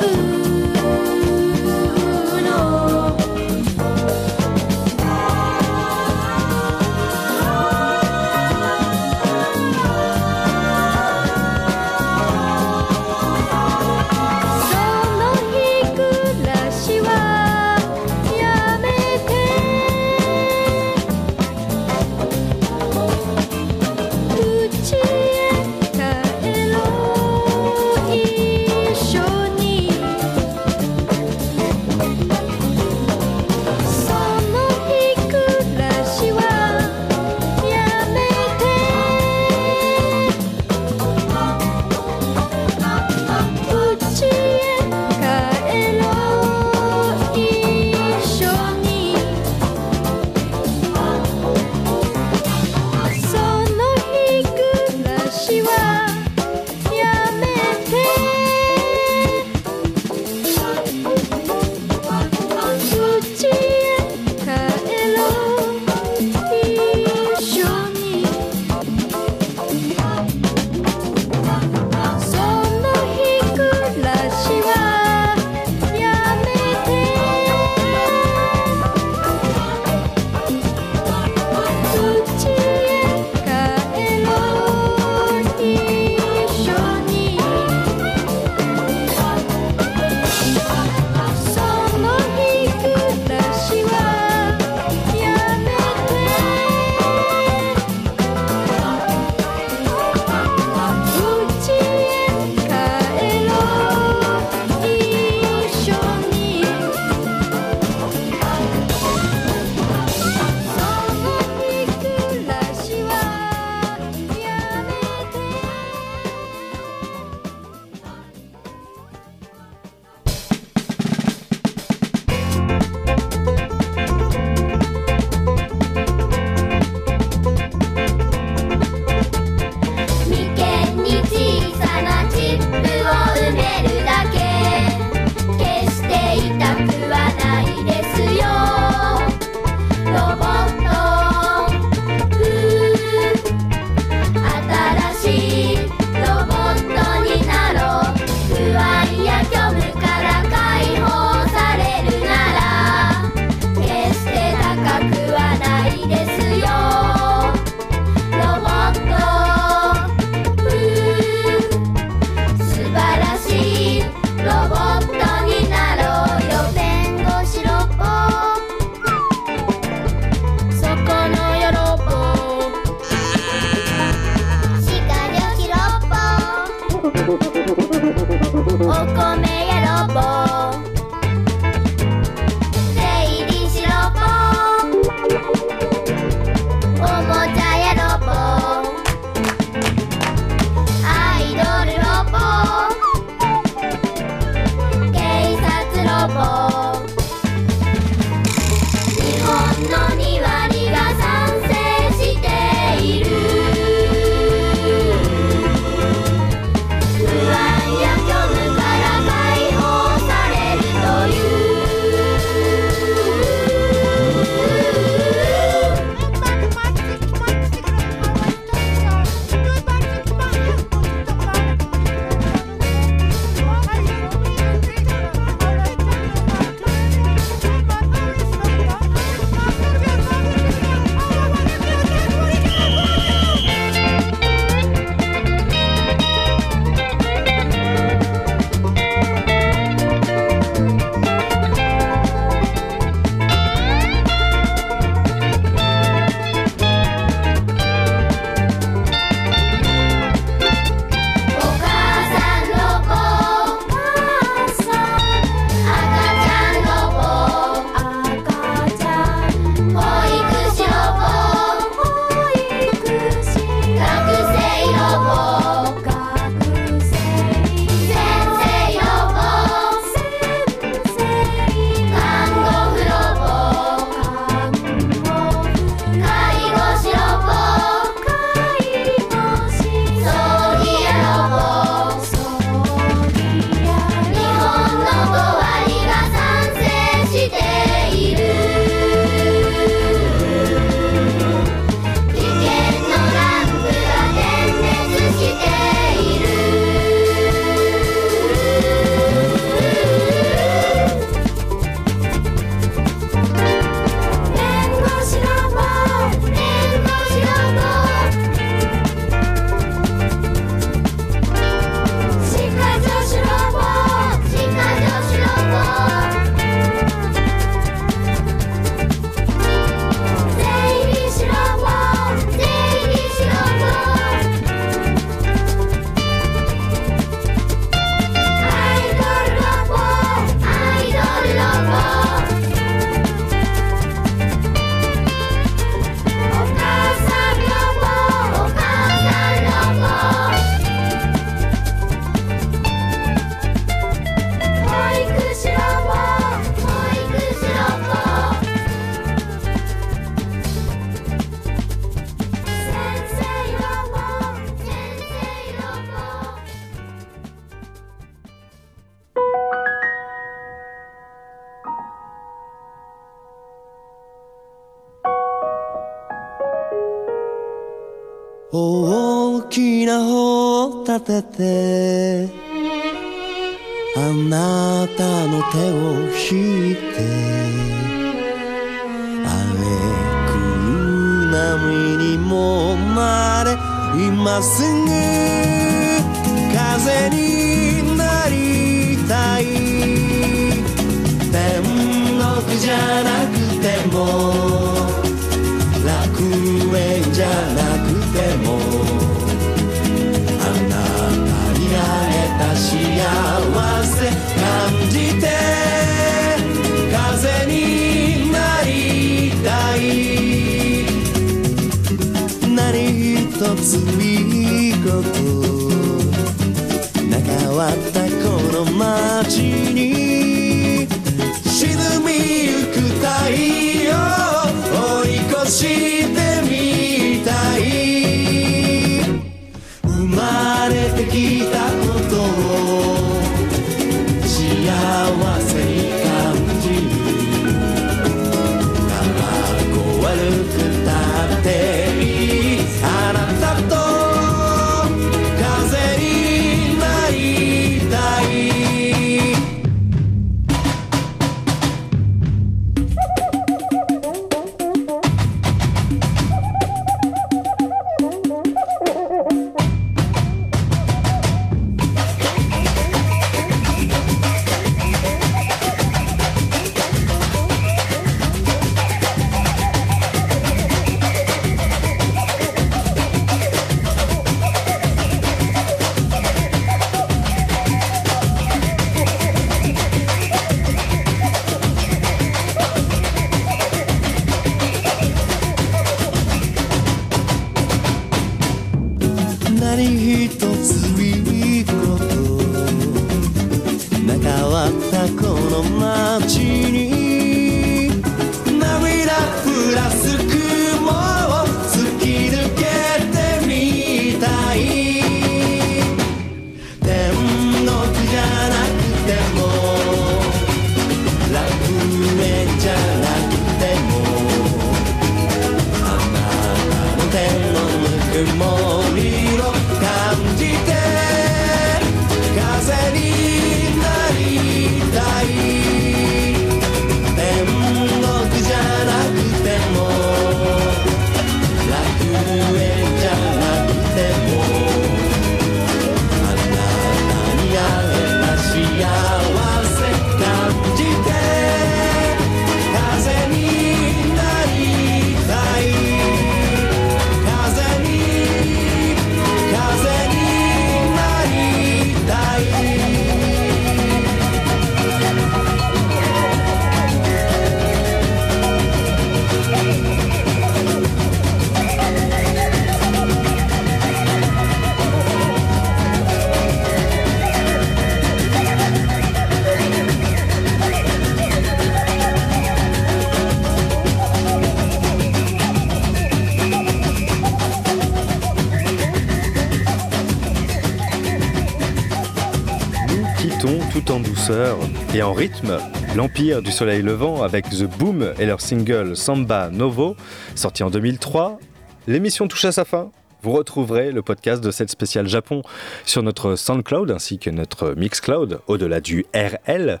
[584.10, 584.78] en douceur
[585.14, 585.78] et en rythme
[586.16, 590.16] l'Empire du Soleil Levant avec The Boom et leur single Samba Novo,
[590.54, 591.58] sorti en 2003.
[592.06, 593.10] L'émission touche à sa fin.
[593.44, 595.60] Vous retrouverez le podcast de cette spéciale Japon
[596.06, 600.00] sur notre SoundCloud ainsi que notre Mixcloud au-delà du RL.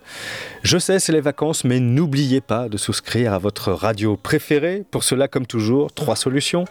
[0.62, 4.82] Je sais, c'est les vacances, mais n'oubliez pas de souscrire à votre radio préférée.
[4.90, 6.64] Pour cela, comme toujours, trois solutions.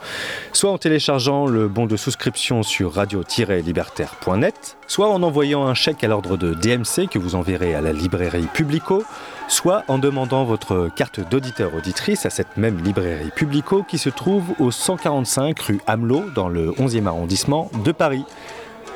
[0.52, 6.08] Soit en téléchargeant le bon de souscription sur radio-libertaire.net, soit en envoyant un chèque à
[6.08, 9.04] l'ordre de DMC que vous enverrez à la librairie Publico,
[9.48, 14.72] soit en demandant votre carte d'auditeur-auditrice à cette même librairie Publico qui se trouve au
[14.72, 18.26] 145 rue Hamelot dans le 11e arrondissement de Paris.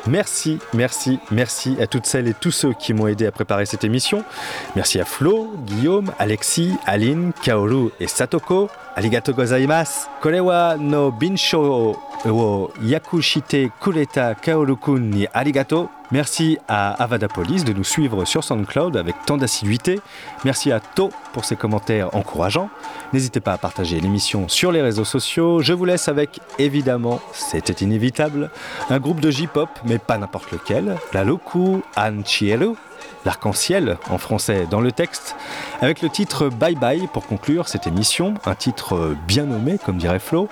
[0.07, 3.83] Merci, merci, merci à toutes celles et tous ceux qui m'ont aidé à préparer cette
[3.83, 4.23] émission.
[4.75, 8.69] Merci à Flo, Guillaume, Alexis, Aline, Kaoru et Satoko.
[8.97, 10.09] Arigato gozaimasu.
[10.21, 11.95] Kore wa no binsho
[12.81, 15.27] yakushite kureta Kaoru-kun ni.
[16.09, 19.99] Merci à Avada Police de nous suivre sur SoundCloud avec tant d'assiduité.
[20.45, 22.69] Merci à To pour ses commentaires encourageants.
[23.13, 25.61] N'hésitez pas à partager l'émission sur les réseaux sociaux.
[25.61, 28.49] Je vous laisse avec, évidemment, c'était inévitable,
[28.89, 32.69] un groupe de J-pop, mais pas n'importe lequel, la Loku Anchielu,
[33.25, 35.35] l'arc-en-ciel en français dans le texte,
[35.81, 40.19] avec le titre Bye Bye pour conclure cette émission, un titre bien nommé, comme dirait
[40.19, 40.49] Flo.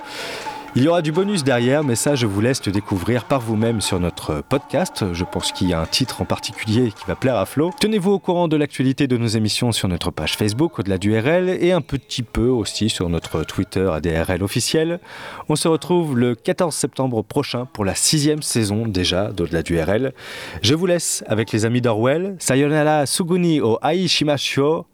[0.77, 3.79] Il y aura du bonus derrière, mais ça, je vous laisse le découvrir par vous-même
[3.79, 5.05] sur notre podcast.
[5.13, 7.71] Je pense qu'il y a un titre en particulier qui va plaire à Flo.
[7.79, 11.47] Tenez-vous au courant de l'actualité de nos émissions sur notre page Facebook, au-delà du RL,
[11.47, 14.99] et un petit peu aussi sur notre Twitter ADRL officiel.
[15.47, 20.13] On se retrouve le 14 septembre prochain pour la sixième saison déjà d'au-delà du RL.
[20.61, 22.35] Je vous laisse avec les amis d'Orwell.
[22.39, 24.85] Sayonara Suguni o Ai Shimashio.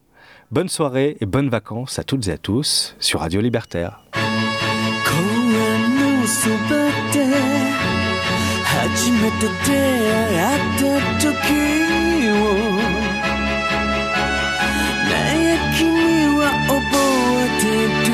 [0.52, 4.03] Bonne soirée et bonnes vacances à toutes et à tous sur Radio Libertaire.
[6.41, 6.53] そば
[7.13, 7.15] で
[8.65, 10.81] 初めて出会った
[11.22, 11.30] 時
[12.31, 12.34] を
[15.07, 15.85] ねえ君
[16.39, 17.63] は覚えて
[18.07, 18.09] る。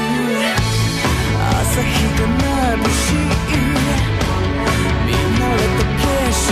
[1.39, 3.31] 朝日が眩しい。
[5.05, 6.51] 見慣れた景色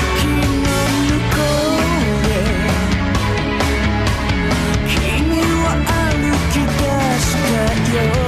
[0.64, 0.68] の
[1.04, 1.84] 向こう
[2.26, 2.38] へ
[4.88, 4.96] 君
[5.64, 6.24] は歩
[6.54, 6.80] き出
[7.20, 8.25] したよ。